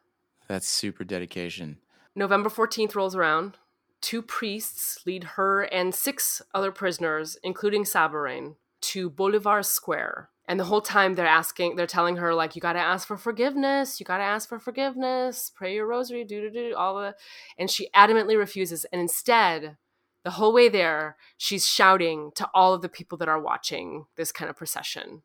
That's 0.48 0.68
super 0.68 1.04
dedication. 1.04 1.78
November 2.16 2.50
14th 2.50 2.96
rolls 2.96 3.16
around. 3.16 3.58
Two 4.02 4.22
priests 4.22 5.00
lead 5.06 5.24
her 5.24 5.62
and 5.64 5.94
six 5.94 6.42
other 6.54 6.72
prisoners, 6.72 7.38
including 7.44 7.84
Sabarain, 7.84 8.56
to 8.82 9.10
Bolivar 9.10 9.62
Square. 9.62 10.30
And 10.48 10.60
the 10.60 10.66
whole 10.66 10.82
time 10.82 11.14
they're 11.14 11.28
asking, 11.28 11.76
they're 11.76 11.88
telling 11.88 12.18
her, 12.18 12.34
like, 12.34 12.56
you 12.56 12.62
gotta 12.62 12.80
ask 12.80 13.08
for 13.08 13.16
forgiveness, 13.16 14.00
you 14.00 14.06
gotta 14.06 14.24
ask 14.24 14.50
for 14.50 14.60
forgiveness, 14.60 15.52
pray 15.56 15.76
your 15.76 15.88
rosary, 15.88 16.24
do, 16.24 16.42
do, 16.42 16.50
do, 16.50 16.76
all 16.76 17.00
the. 17.00 17.16
And 17.58 17.70
she 17.70 17.90
adamantly 17.96 18.38
refuses. 18.38 18.86
And 18.92 19.00
instead, 19.00 19.78
the 20.24 20.32
whole 20.32 20.52
way 20.52 20.68
there, 20.68 21.16
she's 21.38 21.68
shouting 21.68 22.32
to 22.36 22.50
all 22.54 22.74
of 22.74 22.82
the 22.82 22.90
people 22.90 23.18
that 23.20 23.30
are 23.30 23.40
watching 23.40 24.06
this 24.18 24.32
kind 24.32 24.50
of 24.50 24.58
procession. 24.58 25.22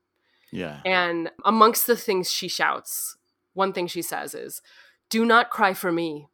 Yeah. 0.53 0.81
And 0.85 1.31
amongst 1.45 1.87
the 1.87 1.97
things 1.97 2.31
she 2.31 2.49
shouts, 2.49 3.17
one 3.53 3.73
thing 3.73 3.87
she 3.87 4.03
says 4.03 4.35
is, 4.35 4.63
Do 5.11 5.25
not 5.25 5.51
cry 5.51 5.75
for 5.75 5.91
me. 5.91 6.29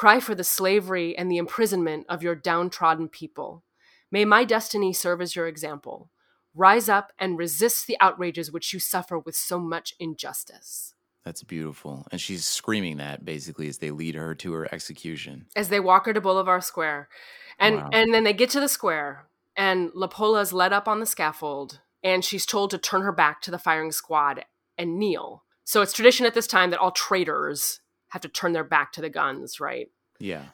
Cry 0.00 0.18
for 0.18 0.34
the 0.34 0.44
slavery 0.44 1.14
and 1.14 1.30
the 1.30 1.36
imprisonment 1.36 2.06
of 2.08 2.22
your 2.22 2.34
downtrodden 2.34 3.10
people. 3.10 3.64
May 4.10 4.24
my 4.24 4.44
destiny 4.44 4.94
serve 4.94 5.20
as 5.20 5.36
your 5.36 5.46
example. 5.46 6.08
Rise 6.54 6.88
up 6.88 7.12
and 7.18 7.36
resist 7.36 7.86
the 7.86 7.98
outrages 8.00 8.50
which 8.50 8.72
you 8.72 8.80
suffer 8.80 9.18
with 9.18 9.36
so 9.36 9.58
much 9.58 9.92
injustice. 10.00 10.94
That's 11.22 11.42
beautiful. 11.42 12.06
And 12.10 12.18
she's 12.18 12.46
screaming 12.46 12.96
that 12.96 13.26
basically 13.26 13.68
as 13.68 13.76
they 13.76 13.90
lead 13.90 14.14
her 14.14 14.34
to 14.36 14.54
her 14.54 14.74
execution. 14.74 15.44
As 15.54 15.68
they 15.68 15.80
walk 15.80 16.06
her 16.06 16.14
to 16.14 16.20
Bolivar 16.22 16.62
Square. 16.62 17.10
And 17.58 17.76
Wow. 17.76 17.90
and 17.92 18.14
then 18.14 18.24
they 18.24 18.32
get 18.32 18.48
to 18.50 18.60
the 18.60 18.70
square 18.70 19.26
and 19.54 19.90
La 19.94 20.06
Pola's 20.06 20.54
led 20.54 20.72
up 20.72 20.88
on 20.88 21.00
the 21.00 21.04
scaffold 21.04 21.80
and 22.02 22.24
she's 22.24 22.46
told 22.46 22.70
to 22.70 22.78
turn 22.78 23.02
her 23.02 23.12
back 23.12 23.42
to 23.42 23.50
the 23.50 23.58
firing 23.58 23.92
squad 23.92 24.46
and 24.78 24.98
kneel. 24.98 25.44
So 25.64 25.82
it's 25.82 25.92
tradition 25.92 26.24
at 26.24 26.32
this 26.32 26.46
time 26.46 26.70
that 26.70 26.80
all 26.80 26.90
traitors 26.90 27.80
have 28.10 28.22
to 28.22 28.28
turn 28.28 28.52
their 28.52 28.64
back 28.64 28.92
to 28.92 29.00
the 29.00 29.10
guns, 29.10 29.60
right? 29.60 29.88
Yeah. 30.18 30.46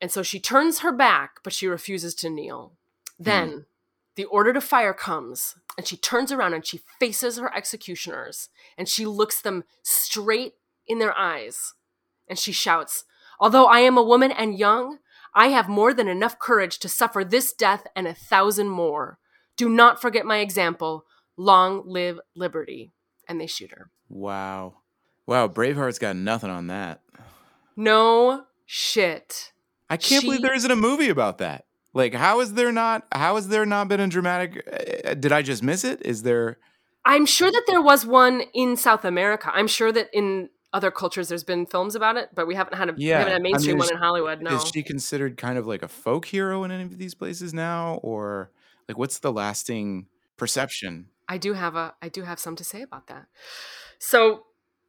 And 0.00 0.10
so 0.10 0.22
she 0.22 0.40
turns 0.40 0.80
her 0.80 0.92
back, 0.92 1.40
but 1.42 1.52
she 1.52 1.66
refuses 1.66 2.14
to 2.16 2.30
kneel. 2.30 2.72
Hmm. 3.18 3.24
Then 3.24 3.66
the 4.16 4.24
order 4.24 4.52
to 4.52 4.60
fire 4.60 4.94
comes, 4.94 5.56
and 5.76 5.86
she 5.86 5.96
turns 5.96 6.30
around 6.30 6.54
and 6.54 6.64
she 6.64 6.82
faces 7.00 7.38
her 7.38 7.54
executioners 7.54 8.48
and 8.78 8.88
she 8.88 9.06
looks 9.06 9.40
them 9.40 9.64
straight 9.82 10.54
in 10.86 10.98
their 10.98 11.16
eyes 11.16 11.74
and 12.28 12.38
she 12.38 12.52
shouts, 12.52 13.04
Although 13.40 13.66
I 13.66 13.80
am 13.80 13.98
a 13.98 14.02
woman 14.02 14.30
and 14.30 14.58
young, 14.58 14.98
I 15.34 15.48
have 15.48 15.68
more 15.68 15.92
than 15.92 16.08
enough 16.08 16.38
courage 16.38 16.78
to 16.78 16.88
suffer 16.88 17.24
this 17.24 17.52
death 17.52 17.86
and 17.96 18.06
a 18.06 18.14
thousand 18.14 18.68
more. 18.68 19.18
Do 19.56 19.68
not 19.68 20.00
forget 20.00 20.24
my 20.24 20.38
example. 20.38 21.04
Long 21.36 21.82
live 21.84 22.20
liberty. 22.36 22.92
And 23.28 23.40
they 23.40 23.46
shoot 23.46 23.72
her. 23.72 23.90
Wow. 24.08 24.76
Wow. 25.26 25.48
Braveheart's 25.48 25.98
got 25.98 26.16
nothing 26.16 26.50
on 26.50 26.66
that. 26.68 27.00
No 27.76 28.44
shit. 28.66 29.52
I 29.90 29.96
can't 29.96 30.24
believe 30.24 30.42
there 30.42 30.54
isn't 30.54 30.70
a 30.70 30.76
movie 30.76 31.08
about 31.08 31.38
that. 31.38 31.66
Like, 31.92 32.14
how 32.14 32.40
is 32.40 32.54
there 32.54 32.72
not? 32.72 33.06
How 33.12 33.36
has 33.36 33.48
there 33.48 33.64
not 33.66 33.88
been 33.88 34.00
a 34.00 34.08
dramatic? 34.08 34.66
uh, 35.06 35.14
Did 35.14 35.32
I 35.32 35.42
just 35.42 35.62
miss 35.62 35.84
it? 35.84 36.02
Is 36.04 36.22
there? 36.22 36.58
I'm 37.04 37.26
sure 37.26 37.50
that 37.50 37.64
there 37.66 37.82
was 37.82 38.04
one 38.06 38.42
in 38.54 38.76
South 38.76 39.04
America. 39.04 39.50
I'm 39.54 39.68
sure 39.68 39.92
that 39.92 40.08
in 40.12 40.48
other 40.72 40.90
cultures 40.90 41.28
there's 41.28 41.44
been 41.44 41.66
films 41.66 41.94
about 41.94 42.16
it, 42.16 42.30
but 42.34 42.46
we 42.48 42.54
haven't 42.56 42.76
had 42.76 42.88
a, 42.88 42.94
Yeah, 42.96 43.18
haven't 43.18 43.32
had 43.34 43.40
a 43.40 43.40
I 43.40 43.42
mainstream 43.42 43.76
mean, 43.76 43.86
one 43.86 43.92
in 43.92 43.98
Hollywood. 43.98 44.40
No. 44.42 44.56
Is 44.56 44.64
she 44.74 44.82
considered 44.82 45.36
kind 45.36 45.56
of 45.56 45.66
like 45.66 45.82
a 45.82 45.88
folk 45.88 46.24
hero 46.24 46.64
in 46.64 46.70
any 46.72 46.82
of 46.82 46.98
these 46.98 47.14
places 47.14 47.54
now, 47.54 48.00
or 48.02 48.50
like 48.88 48.98
what's 48.98 49.18
the 49.20 49.32
lasting 49.32 50.06
perception? 50.36 51.06
I 51.28 51.38
do 51.38 51.52
have 51.52 51.76
a 51.76 51.94
I 52.02 52.08
do 52.08 52.22
have 52.22 52.40
some 52.40 52.56
to 52.56 52.64
say 52.64 52.82
about 52.82 53.06
that. 53.06 53.26
So 54.00 54.46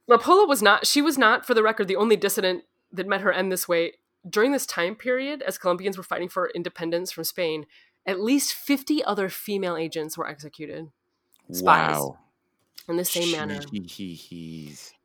La 0.08 0.18
Pola 0.18 0.46
was 0.46 0.62
not 0.62 0.86
she 0.86 1.02
was 1.02 1.18
not, 1.18 1.46
for 1.46 1.54
the 1.54 1.62
record, 1.62 1.88
the 1.88 1.96
only 1.96 2.16
dissident 2.16 2.64
that 2.92 3.06
met 3.08 3.20
her 3.22 3.32
end 3.32 3.50
this 3.50 3.68
way. 3.68 3.92
During 4.28 4.52
this 4.52 4.66
time 4.66 4.96
period, 4.96 5.42
as 5.42 5.58
Colombians 5.58 5.96
were 5.96 6.02
fighting 6.02 6.28
for 6.28 6.50
independence 6.54 7.12
from 7.12 7.24
Spain, 7.24 7.66
at 8.04 8.20
least 8.20 8.54
50 8.54 9.04
other 9.04 9.28
female 9.28 9.76
agents 9.76 10.16
were 10.16 10.28
executed 10.28 10.90
Spies. 11.52 11.96
Wow. 11.96 12.18
in 12.88 12.96
the 12.96 13.04
same 13.04 13.30
manner. 13.32 13.60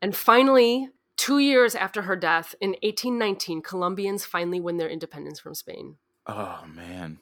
And 0.00 0.16
finally, 0.16 0.88
two 1.16 1.38
years 1.38 1.74
after 1.74 2.02
her 2.02 2.16
death, 2.16 2.54
in 2.60 2.70
1819, 2.82 3.62
Colombians 3.62 4.24
finally 4.24 4.60
win 4.60 4.76
their 4.76 4.88
independence 4.88 5.38
from 5.38 5.54
Spain. 5.54 5.96
Oh 6.26 6.64
man. 6.66 7.18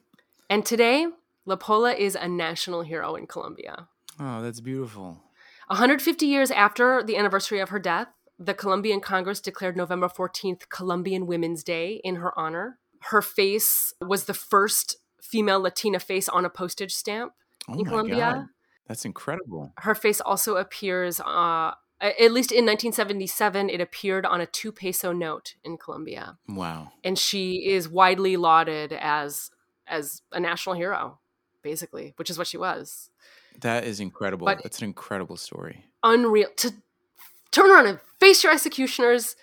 And 0.48 0.64
today, 0.64 1.06
La 1.46 1.56
Pola 1.56 1.92
is 1.92 2.14
a 2.14 2.28
national 2.28 2.82
hero 2.82 3.14
in 3.14 3.26
Colombia. 3.26 3.88
Oh, 4.18 4.42
that's 4.42 4.60
beautiful. 4.60 5.22
150 5.70 6.26
years 6.26 6.50
after 6.50 7.00
the 7.00 7.16
anniversary 7.16 7.60
of 7.60 7.68
her 7.68 7.78
death, 7.78 8.08
the 8.40 8.54
Colombian 8.54 9.00
Congress 9.00 9.40
declared 9.40 9.76
November 9.76 10.08
14th 10.08 10.68
Colombian 10.68 11.28
Women's 11.28 11.62
Day 11.62 12.00
in 12.02 12.16
her 12.16 12.36
honor. 12.36 12.78
Her 13.02 13.22
face 13.22 13.94
was 14.00 14.24
the 14.24 14.34
first 14.34 14.96
female 15.22 15.60
Latina 15.60 16.00
face 16.00 16.28
on 16.28 16.44
a 16.44 16.50
postage 16.50 16.92
stamp 16.92 17.34
Oh 17.68 17.78
in 17.78 17.84
Colombia. 17.84 18.16
god. 18.16 18.46
That's 18.88 19.04
incredible. 19.04 19.72
Her 19.78 19.94
face 19.94 20.20
also 20.20 20.56
appears, 20.56 21.20
uh, 21.20 21.74
at 22.00 22.32
least 22.32 22.50
in 22.50 22.66
1977, 22.66 23.70
it 23.70 23.80
appeared 23.80 24.26
on 24.26 24.40
a 24.40 24.46
two 24.46 24.72
peso 24.72 25.12
note 25.12 25.54
in 25.62 25.76
Colombia. 25.76 26.36
Wow. 26.48 26.90
And 27.04 27.16
she 27.16 27.68
is 27.68 27.88
widely 27.88 28.36
lauded 28.36 28.92
as 28.92 29.52
as 29.86 30.22
a 30.32 30.40
national 30.40 30.74
hero, 30.74 31.20
basically, 31.62 32.14
which 32.16 32.30
is 32.30 32.38
what 32.38 32.48
she 32.48 32.56
was. 32.56 33.10
That 33.60 33.84
is 33.84 34.00
incredible. 34.00 34.46
But- 34.46 34.62
That's 34.62 34.78
an 34.78 34.84
incredible 34.84 35.36
story. 35.36 35.84
unreal 36.02 36.48
to 36.56 36.72
turn 37.50 37.70
around 37.70 37.86
and 37.86 38.00
face 38.20 38.42
your 38.44 38.52
executioners 38.52 39.36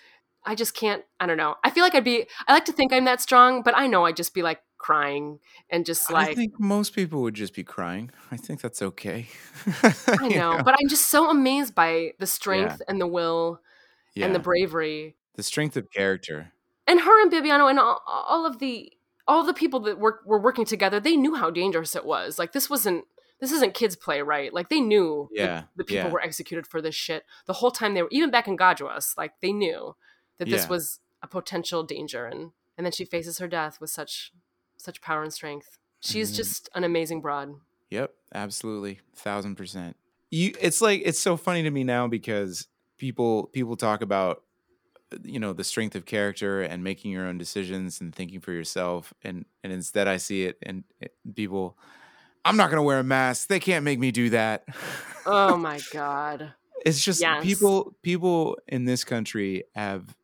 i 0.44 0.54
just 0.54 0.74
can't 0.74 1.04
i 1.20 1.26
don't 1.26 1.36
know 1.36 1.56
i 1.62 1.70
feel 1.70 1.82
like 1.82 1.94
i'd 1.94 2.04
be 2.04 2.26
i 2.46 2.52
like 2.52 2.64
to 2.64 2.72
think 2.72 2.92
i'm 2.92 3.04
that 3.04 3.20
strong 3.20 3.62
but 3.62 3.76
i 3.76 3.86
know 3.86 4.06
i'd 4.06 4.16
just 4.16 4.34
be 4.34 4.42
like 4.42 4.60
crying 4.78 5.40
and 5.70 5.84
just 5.84 6.10
like. 6.10 6.28
I 6.28 6.34
think 6.34 6.58
most 6.58 6.94
people 6.94 7.22
would 7.22 7.34
just 7.34 7.52
be 7.52 7.64
crying. 7.64 8.12
I 8.30 8.36
think 8.36 8.60
that's 8.60 8.80
okay. 8.80 9.26
i 9.82 10.28
know 10.28 10.62
but 10.64 10.74
i'm 10.80 10.88
just 10.88 11.06
so 11.06 11.30
amazed 11.30 11.74
by 11.74 12.12
the 12.18 12.26
strength 12.26 12.80
and 12.88 13.00
the 13.00 13.06
will 13.06 13.60
yeah. 14.14 14.24
and 14.24 14.34
the 14.34 14.38
bravery 14.38 15.16
the 15.34 15.42
strength 15.42 15.76
of 15.76 15.90
character. 15.92 16.52
and 16.86 17.00
her 17.00 17.22
and 17.22 17.30
bibiano 17.30 17.68
and 17.68 17.78
all, 17.78 18.02
all 18.06 18.46
of 18.46 18.60
the 18.60 18.92
all 19.26 19.44
the 19.44 19.52
people 19.52 19.80
that 19.80 19.98
work, 19.98 20.22
were 20.24 20.40
working 20.40 20.64
together 20.64 21.00
they 21.00 21.16
knew 21.16 21.34
how 21.34 21.50
dangerous 21.50 21.94
it 21.94 22.04
was 22.04 22.38
like 22.38 22.52
this 22.52 22.70
wasn't 22.70 23.04
this 23.40 23.52
isn't 23.52 23.74
kids 23.74 23.96
play 23.96 24.20
right 24.22 24.52
like 24.52 24.68
they 24.68 24.80
knew 24.80 25.28
Yeah, 25.32 25.64
the 25.76 25.84
people 25.84 26.06
yeah. 26.08 26.12
were 26.12 26.22
executed 26.22 26.66
for 26.66 26.80
this 26.82 26.94
shit 26.94 27.24
the 27.46 27.54
whole 27.54 27.70
time 27.70 27.94
they 27.94 28.02
were 28.02 28.08
even 28.10 28.30
back 28.30 28.48
in 28.48 28.56
gajuas 28.56 29.16
like 29.16 29.32
they 29.40 29.52
knew 29.52 29.94
that 30.38 30.48
this 30.48 30.62
Yeah. 30.64 30.68
was 30.68 31.00
a 31.22 31.26
potential 31.26 31.82
danger 31.82 32.26
and 32.26 32.52
and 32.76 32.84
then 32.84 32.92
she 32.92 33.04
faces 33.04 33.38
her 33.38 33.48
death 33.48 33.80
with 33.80 33.90
such 33.90 34.32
such 34.76 35.00
power 35.00 35.22
and 35.22 35.32
strength 35.32 35.78
she's 36.00 36.32
Mhm. 36.32 36.36
just 36.36 36.68
an 36.74 36.84
amazing 36.84 37.20
broad 37.20 37.54
Yep, 37.90 38.12
absolutely, 38.34 39.00
thousand 39.16 39.54
percent. 39.56 39.96
You, 40.30 40.52
it's 40.60 40.82
like 40.82 41.00
it's 41.06 41.18
so 41.18 41.38
funny 41.38 41.62
to 41.62 41.70
me 41.70 41.84
now 41.84 42.06
because 42.06 42.66
people 42.98 43.46
people 43.46 43.76
talk 43.76 44.02
about 44.02 44.42
you 45.24 45.40
know 45.40 45.54
the 45.54 45.64
strength 45.64 45.96
of 45.96 46.04
character 46.04 46.60
and 46.60 46.84
making 46.84 47.10
your 47.12 47.26
own 47.26 47.38
decisions 47.38 47.98
and 48.02 48.14
thinking 48.14 48.40
for 48.40 48.52
yourself, 48.52 49.14
and 49.22 49.46
and 49.64 49.72
instead 49.72 50.06
I 50.06 50.18
see 50.18 50.44
it 50.44 50.58
and 50.62 50.84
people, 51.34 51.78
I'm 52.48 52.56
not 52.56 52.70
gonna 52.70 52.82
wear 52.82 52.98
a 52.98 53.04
mask. 53.04 53.48
They 53.48 53.60
can't 53.60 53.84
make 53.84 53.98
me 53.98 54.10
do 54.10 54.30
that. 54.30 54.64
oh 55.26 55.56
my 55.68 55.80
god 55.92 56.54
It's 56.84 57.02
just 57.02 57.20
Yes. 57.20 57.42
people 57.44 57.94
people 58.02 58.58
in 58.66 58.84
this 58.84 59.04
country 59.04 59.64
have 59.74 60.16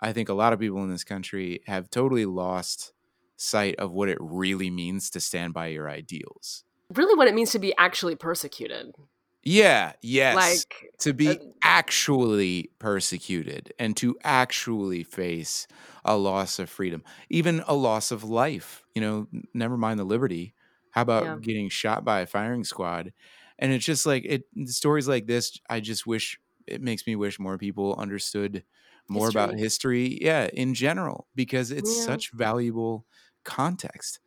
I 0.00 0.12
think 0.12 0.28
a 0.28 0.34
lot 0.34 0.52
of 0.52 0.60
people 0.60 0.82
in 0.82 0.90
this 0.90 1.04
country 1.04 1.60
have 1.66 1.90
totally 1.90 2.24
lost 2.24 2.92
sight 3.36 3.76
of 3.76 3.92
what 3.92 4.08
it 4.08 4.18
really 4.20 4.70
means 4.70 5.10
to 5.10 5.20
stand 5.20 5.54
by 5.54 5.68
your 5.68 5.88
ideals. 5.88 6.64
Really, 6.94 7.14
what 7.16 7.28
it 7.28 7.34
means 7.34 7.50
to 7.52 7.58
be 7.58 7.74
actually 7.78 8.14
persecuted. 8.16 8.94
Yeah, 9.42 9.92
yes. 10.02 10.34
Like, 10.36 10.90
to 11.00 11.12
be 11.12 11.28
uh, 11.28 11.34
actually 11.62 12.70
persecuted 12.78 13.72
and 13.78 13.96
to 13.96 14.16
actually 14.24 15.04
face 15.04 15.66
a 16.04 16.16
loss 16.16 16.58
of 16.58 16.68
freedom, 16.70 17.02
even 17.28 17.62
a 17.66 17.74
loss 17.74 18.10
of 18.10 18.24
life. 18.24 18.84
You 18.94 19.02
know, 19.02 19.26
never 19.54 19.76
mind 19.76 19.98
the 19.98 20.04
liberty. 20.04 20.54
How 20.90 21.02
about 21.02 21.24
Yeah. 21.24 21.36
getting 21.40 21.68
shot 21.68 22.04
by 22.04 22.20
a 22.20 22.26
firing 22.26 22.64
squad? 22.64 23.12
And 23.58 23.72
it's 23.72 23.84
just 23.84 24.06
like 24.06 24.24
it 24.24 24.44
stories 24.66 25.08
like 25.08 25.26
this. 25.26 25.58
I 25.68 25.80
just 25.80 26.06
wish 26.06 26.38
it 26.66 26.80
makes 26.82 27.06
me 27.06 27.16
wish 27.16 27.38
more 27.38 27.58
people 27.58 27.94
understood 27.96 28.64
more 29.08 29.28
about 29.28 29.54
History. 29.54 30.10
history. 30.10 30.24
Yeah, 30.24 30.48
in 30.52 30.74
general, 30.74 31.28
because 31.34 31.70
it's 31.70 31.96
Yeah. 31.98 32.04
such 32.04 32.30
valuable 32.32 33.06
context. 33.44 34.20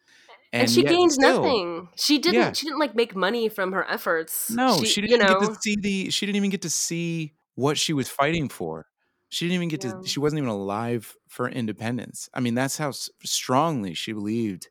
and, 0.54 0.70
she 0.70 0.82
yet 0.84 0.90
gained 0.90 1.14
still- 1.14 1.42
nothing. 1.44 1.88
She 1.96 2.20
didn't. 2.20 2.34
Yeah. 2.36 2.52
She 2.52 2.66
didn't 2.66 2.80
like 2.80 2.94
make 2.94 3.16
money 3.16 3.48
from 3.48 3.72
her 3.72 3.90
efforts. 3.90 4.50
No, 4.52 4.84
she, 4.84 5.00
didn't 5.00 5.12
you 5.12 5.18
know. 5.26 5.40
get 5.40 5.50
to 5.50 5.56
see 5.62 5.76
the. 5.78 6.10
She 6.10 6.26
didn't 6.26 6.36
even 6.36 6.50
get 6.50 6.64
to 6.64 6.70
see 6.70 7.36
what 7.56 7.78
she 7.78 7.94
was 7.94 8.10
fighting 8.10 8.50
for. 8.50 8.88
She 9.30 9.46
didn't 9.46 9.56
even 9.56 9.70
get 9.70 9.82
Yeah. 9.86 9.94
to. 10.02 10.06
She 10.08 10.20
wasn't 10.20 10.40
even 10.40 10.50
alive 10.50 11.16
for 11.30 11.48
independence. 11.48 12.28
I 12.34 12.42
mean, 12.42 12.54
that's 12.54 12.78
how 12.78 12.92
strongly 13.24 13.94
she 13.94 14.12
believed 14.12 14.68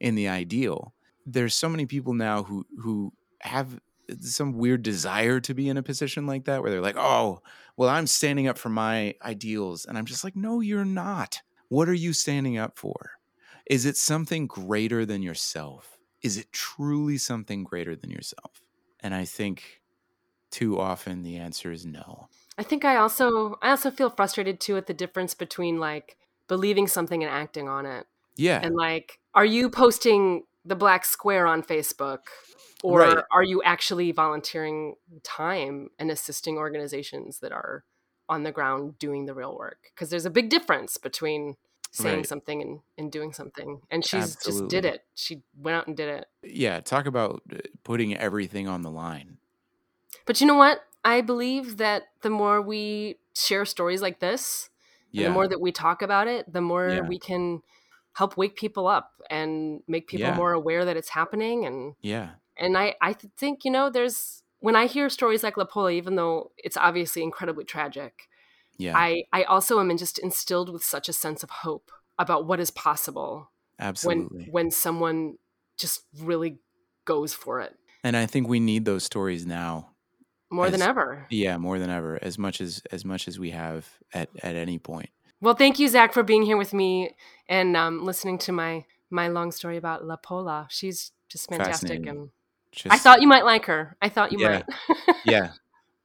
in 0.00 0.16
the 0.16 0.26
ideal. 0.26 0.92
There's 1.26 1.54
so 1.54 1.68
many 1.68 1.86
people 1.86 2.14
now 2.14 2.42
who 2.42 2.66
who 2.78 3.12
have 3.40 3.80
some 4.20 4.52
weird 4.54 4.82
desire 4.82 5.40
to 5.40 5.54
be 5.54 5.68
in 5.68 5.76
a 5.76 5.82
position 5.82 6.26
like 6.26 6.44
that, 6.44 6.62
where 6.62 6.70
they're 6.70 6.80
like, 6.80 6.96
"Oh, 6.98 7.40
well, 7.76 7.88
I'm 7.88 8.06
standing 8.06 8.48
up 8.48 8.58
for 8.58 8.68
my 8.68 9.14
ideals," 9.22 9.84
and 9.86 9.96
I'm 9.96 10.04
just 10.06 10.24
like, 10.24 10.36
"No, 10.36 10.60
you're 10.60 10.84
not. 10.84 11.42
What 11.68 11.88
are 11.88 11.94
you 11.94 12.12
standing 12.12 12.58
up 12.58 12.78
for? 12.78 13.12
Is 13.66 13.86
it 13.86 13.96
something 13.96 14.46
greater 14.46 15.06
than 15.06 15.22
yourself? 15.22 15.98
Is 16.22 16.36
it 16.36 16.52
truly 16.52 17.18
something 17.18 17.64
greater 17.64 17.96
than 17.96 18.10
yourself?" 18.10 18.62
And 19.00 19.14
I 19.14 19.24
think 19.24 19.82
too 20.50 20.78
often 20.80 21.22
the 21.22 21.38
answer 21.38 21.72
is 21.72 21.86
no. 21.86 22.28
I 22.58 22.62
think 22.62 22.84
I 22.84 22.96
also 22.96 23.56
I 23.62 23.70
also 23.70 23.90
feel 23.90 24.10
frustrated 24.10 24.60
too 24.60 24.76
at 24.76 24.86
the 24.86 24.94
difference 24.94 25.34
between 25.34 25.78
like 25.80 26.16
believing 26.48 26.86
something 26.86 27.22
and 27.22 27.32
acting 27.32 27.68
on 27.68 27.86
it. 27.86 28.06
Yeah. 28.36 28.60
And 28.62 28.74
like, 28.74 29.20
are 29.34 29.44
you 29.44 29.70
posting 29.70 30.44
the 30.64 30.76
black 30.76 31.04
square 31.04 31.46
on 31.46 31.62
Facebook? 31.62 32.20
Or 32.82 32.98
Right. 33.00 33.24
are 33.30 33.42
you 33.44 33.62
actually 33.62 34.10
volunteering 34.12 34.96
time 35.22 35.90
and 35.98 36.10
assisting 36.10 36.56
organizations 36.58 37.38
that 37.38 37.52
are 37.52 37.84
on 38.28 38.42
the 38.42 38.50
ground 38.52 38.98
doing 38.98 39.26
the 39.26 39.34
real 39.34 39.56
work? 39.56 39.90
Because 39.94 40.10
there's 40.10 40.26
a 40.26 40.30
big 40.30 40.48
difference 40.50 40.96
between 40.96 41.56
saying 41.92 42.16
Right. 42.18 42.26
something 42.26 42.60
and, 42.62 42.80
and 42.98 43.12
doing 43.12 43.32
something. 43.32 43.82
And 43.90 44.04
she's 44.04 44.34
just 44.36 44.66
did 44.68 44.84
it. 44.84 45.04
She 45.14 45.42
went 45.56 45.76
out 45.76 45.86
and 45.86 45.96
did 45.96 46.08
it. 46.08 46.26
yeah. 46.42 46.80
Talk 46.80 47.06
about 47.06 47.42
uh, 47.52 47.58
putting 47.84 48.16
everything 48.16 48.66
on 48.66 48.82
the 48.82 48.90
line. 48.90 49.38
But 50.24 50.40
you 50.40 50.46
know 50.46 50.54
what? 50.56 50.82
I 51.04 51.20
believe 51.20 51.76
that 51.76 52.04
the 52.22 52.30
more 52.30 52.62
we 52.62 53.18
share 53.34 53.64
stories 53.64 54.00
like 54.02 54.20
this, 54.20 54.70
Yeah. 55.10 55.28
the 55.28 55.34
more 55.34 55.46
that 55.46 55.60
we 55.60 55.70
talk 55.70 56.00
about 56.02 56.26
it, 56.28 56.50
the 56.52 56.60
more 56.62 56.88
Yeah. 56.88 57.00
we 57.02 57.18
can 57.18 57.62
help 58.14 58.36
wake 58.36 58.56
people 58.56 58.86
up 58.86 59.12
and 59.30 59.80
make 59.88 60.06
people 60.06 60.26
Yeah. 60.26 60.36
more 60.36 60.52
aware 60.52 60.84
that 60.84 60.96
it's 60.96 61.08
happening 61.10 61.64
and 61.66 61.94
yeah. 62.02 62.30
and 62.56 62.76
I 62.76 62.94
I 63.00 63.14
think 63.14 63.64
you 63.64 63.70
know 63.70 63.90
there's 63.90 64.42
when 64.60 64.76
I 64.76 64.86
hear 64.86 65.08
stories 65.08 65.42
like 65.42 65.56
La 65.56 65.64
Pola, 65.64 65.90
even 65.90 66.14
though 66.16 66.52
it's 66.56 66.76
obviously 66.76 67.22
incredibly 67.22 67.64
tragic, 67.64 68.28
Yeah. 68.78 68.96
I 68.96 69.24
I 69.32 69.42
also 69.44 69.80
am 69.80 69.96
just 69.96 70.18
instilled 70.18 70.70
with 70.72 70.84
such 70.84 71.08
a 71.08 71.12
sense 71.12 71.42
of 71.42 71.50
hope 71.50 71.90
about 72.18 72.46
what 72.46 72.60
is 72.60 72.70
possible 72.70 73.50
absolutely. 73.78 74.44
when 74.44 74.52
when 74.52 74.70
someone 74.70 75.38
just 75.78 76.02
really 76.20 76.58
goes 77.04 77.34
for 77.34 77.60
it 77.60 77.74
and 78.04 78.16
I 78.16 78.26
think 78.26 78.46
we 78.48 78.60
need 78.60 78.84
those 78.84 79.04
stories 79.04 79.46
now. 79.46 79.88
more 80.50 80.70
than 80.70 80.82
ever. 80.82 81.26
Yeah, 81.30 81.56
more 81.56 81.78
than 81.78 81.88
ever, 81.88 82.18
as 82.22 82.36
much 82.38 82.60
as 82.60 82.82
as 82.92 83.04
much 83.04 83.26
as 83.26 83.38
we 83.38 83.50
have 83.50 83.88
at 84.12 84.28
at 84.42 84.54
any 84.54 84.78
point. 84.78 85.08
Well, 85.42 85.54
thank 85.54 85.80
you, 85.80 85.88
Zach, 85.88 86.12
for 86.14 86.22
being 86.22 86.44
here 86.44 86.56
with 86.56 86.72
me 86.72 87.16
and 87.48 87.76
um, 87.76 88.04
listening 88.04 88.38
to 88.38 88.52
my 88.52 88.84
my 89.10 89.26
long 89.28 89.50
story 89.52 89.76
about 89.76 90.06
La 90.06 90.16
Pola. 90.16 90.68
She's 90.70 91.10
just 91.28 91.50
fantastic, 91.50 92.06
and 92.06 92.30
Just, 92.70 92.94
I 92.94 92.96
thought 92.96 93.20
you 93.20 93.28
might 93.28 93.44
like 93.44 93.66
her. 93.66 93.96
I 94.00 94.08
thought 94.08 94.30
you 94.32 94.38
Yeah. 94.38 94.62
might. 94.88 95.16
yeah, 95.26 95.50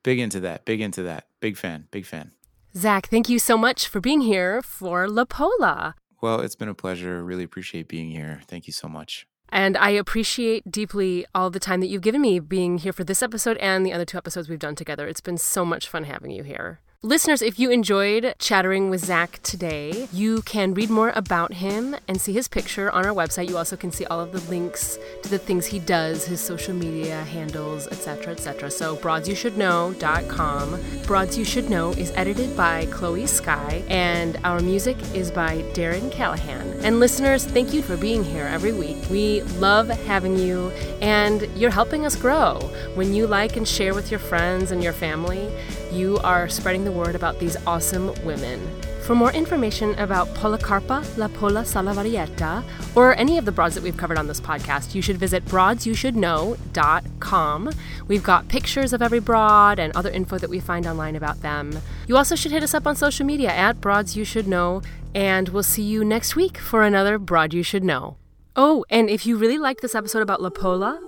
big 0.03 0.19
into 0.19 0.39
that. 0.41 0.65
Big 0.65 0.81
into 0.81 1.03
that. 1.03 1.27
Big 1.39 1.55
fan. 1.55 1.87
Big 1.91 2.05
fan. 2.05 2.31
Zach, 2.75 3.07
thank 3.07 3.29
you 3.29 3.37
so 3.37 3.57
much 3.57 3.87
for 3.87 4.01
being 4.01 4.21
here 4.21 4.61
for 4.63 5.07
La 5.07 5.23
Pola. 5.23 5.95
Well, 6.19 6.41
it's 6.41 6.55
been 6.55 6.67
a 6.67 6.73
pleasure. 6.73 7.23
Really 7.23 7.43
appreciate 7.43 7.87
being 7.87 8.09
here. 8.09 8.41
Thank 8.47 8.65
you 8.65 8.73
so 8.73 8.87
much. 8.87 9.27
And 9.49 9.77
I 9.77 9.91
appreciate 9.91 10.69
deeply 10.69 11.25
all 11.33 11.49
the 11.51 11.59
time 11.59 11.79
that 11.81 11.87
you've 11.87 12.01
given 12.01 12.21
me 12.21 12.39
being 12.39 12.79
here 12.79 12.91
for 12.91 13.03
this 13.03 13.21
episode 13.23 13.55
and 13.57 13.85
the 13.85 13.93
other 13.93 14.03
two 14.03 14.17
episodes 14.17 14.49
we've 14.49 14.59
done 14.59 14.75
together. 14.75 15.07
It's 15.07 15.21
been 15.21 15.37
so 15.37 15.63
much 15.63 15.87
fun 15.87 16.03
having 16.05 16.31
you 16.31 16.43
here. 16.43 16.81
Listeners, 17.03 17.43
if 17.43 17.59
you 17.59 17.69
enjoyed 17.69 18.33
chattering 18.39 18.89
with 18.89 19.05
Zach 19.05 19.39
today, 19.43 20.07
you 20.11 20.41
can 20.41 20.73
read 20.73 20.89
more 20.89 21.13
about 21.15 21.53
him 21.53 21.95
and 22.07 22.19
see 22.19 22.33
his 22.33 22.47
picture 22.47 22.89
on 22.89 23.05
our 23.05 23.13
website. 23.13 23.47
You 23.47 23.55
also 23.55 23.75
can 23.75 23.91
see 23.91 24.03
all 24.05 24.19
of 24.19 24.31
the 24.31 24.39
links 24.49 24.97
to 25.21 25.29
the 25.29 25.37
things 25.37 25.67
he 25.67 25.77
does, 25.77 26.25
his 26.25 26.41
social 26.41 26.73
media 26.73 27.21
handles, 27.25 27.85
etc., 27.89 28.33
etc. 28.33 28.71
So 28.71 28.95
broadsyoushouldknow.com. 28.95 30.79
Broads 31.05 31.37
You 31.37 31.45
Should 31.45 31.69
Know 31.69 31.91
is 31.91 32.11
edited 32.15 32.57
by 32.57 32.87
Chloe 32.87 33.27
Sky, 33.27 33.83
and 33.89 34.39
our 34.43 34.59
music 34.59 34.97
is 35.13 35.29
by 35.29 35.57
Darren 35.73 36.11
Callahan. 36.11 36.79
And 36.81 36.99
listeners, 36.99 37.45
thank 37.45 37.75
you 37.75 37.83
for 37.83 37.95
being 37.95 38.23
here 38.23 38.45
every 38.45 38.73
week. 38.73 38.97
We 39.11 39.43
love 39.59 39.87
having 39.87 40.35
you, 40.35 40.71
and 41.03 41.43
you're 41.55 41.69
helping 41.69 42.07
us 42.07 42.15
grow. 42.15 42.57
When 42.95 43.13
you 43.13 43.27
like 43.27 43.55
and 43.55 43.67
share 43.67 43.93
with 43.93 44.09
your 44.09 44.19
friends 44.19 44.71
and 44.71 44.81
your 44.81 44.93
family, 44.93 45.47
you 45.91 46.17
are 46.17 46.49
spreading 46.49 46.86
the 46.87 46.93
word 46.93 47.15
about 47.15 47.37
these 47.37 47.57
awesome 47.67 48.13
women. 48.23 48.61
For 49.01 49.13
more 49.13 49.33
information 49.33 49.93
about 49.99 50.29
Policarpa 50.29 51.17
La 51.17 51.27
Pola 51.27 51.63
Salavarrieta 51.63 52.63
or 52.95 53.13
any 53.15 53.37
of 53.37 53.43
the 53.43 53.51
broads 53.51 53.75
that 53.75 53.83
we've 53.83 53.97
covered 53.97 54.17
on 54.17 54.27
this 54.27 54.39
podcast, 54.39 54.95
you 54.95 55.01
should 55.01 55.17
visit 55.17 55.43
broadsyoushouldknow.com. 55.45 57.69
We've 58.07 58.23
got 58.23 58.47
pictures 58.47 58.93
of 58.93 59.01
every 59.01 59.19
broad 59.19 59.79
and 59.79 59.93
other 59.97 60.09
info 60.09 60.37
that 60.37 60.49
we 60.49 60.61
find 60.61 60.87
online 60.87 61.17
about 61.17 61.41
them. 61.41 61.77
You 62.07 62.15
also 62.15 62.37
should 62.37 62.53
hit 62.53 62.63
us 62.63 62.73
up 62.73 62.87
on 62.87 62.95
social 62.95 63.25
media 63.25 63.49
at 63.49 63.81
Broads 63.81 64.15
You 64.15 64.23
Should 64.23 64.47
Know, 64.47 64.81
and 65.13 65.49
we'll 65.49 65.63
see 65.63 65.83
you 65.83 66.05
next 66.05 66.37
week 66.37 66.57
for 66.57 66.83
another 66.83 67.19
Broad 67.19 67.53
You 67.53 67.63
Should 67.63 67.83
Know. 67.83 68.15
Oh, 68.55 68.85
and 68.89 69.09
if 69.09 69.25
you 69.25 69.35
really 69.35 69.57
liked 69.57 69.81
this 69.81 69.93
episode 69.93 70.21
about 70.21 70.41
La 70.41 70.49
Pola, 70.49 71.01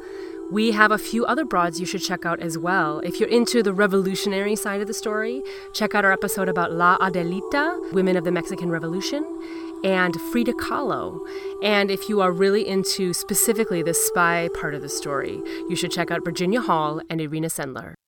we 0.52 0.72
have 0.72 0.92
a 0.92 0.98
few 0.98 1.26
other 1.26 1.46
broads 1.46 1.80
you 1.80 1.86
should 1.86 2.02
check 2.02 2.26
out 2.26 2.40
as 2.40 2.58
well. 2.58 3.00
If 3.00 3.20
you're 3.20 3.30
into 3.30 3.62
the 3.62 3.74
revolutionary 3.74 4.56
side 4.56 4.82
of 4.82 4.88
the 4.88 4.94
story, 4.94 5.44
check 5.74 5.94
out 5.94 6.06
our 6.06 6.12
episode 6.12 6.50
about 6.50 6.72
La 6.72 6.98
Adelita, 6.98 7.94
Women 7.94 8.18
of 8.18 8.24
the 8.24 8.32
Mexican 8.32 8.72
Revolution, 8.72 9.24
and 9.84 10.16
Frida 10.32 10.54
Kahlo. 10.54 11.20
And 11.64 11.92
if 11.92 12.10
you 12.10 12.22
are 12.22 12.32
really 12.32 12.68
into 12.68 13.14
specifically 13.14 13.84
the 13.84 13.94
spy 13.94 14.50
part 14.60 14.74
of 14.74 14.82
the 14.82 14.90
story, 14.90 15.42
you 15.70 15.76
should 15.76 15.92
check 15.92 16.10
out 16.10 16.26
Virginia 16.26 16.62
Hall 16.62 17.02
and 17.10 17.22
Irena 17.22 17.48
Sendler. 17.48 17.99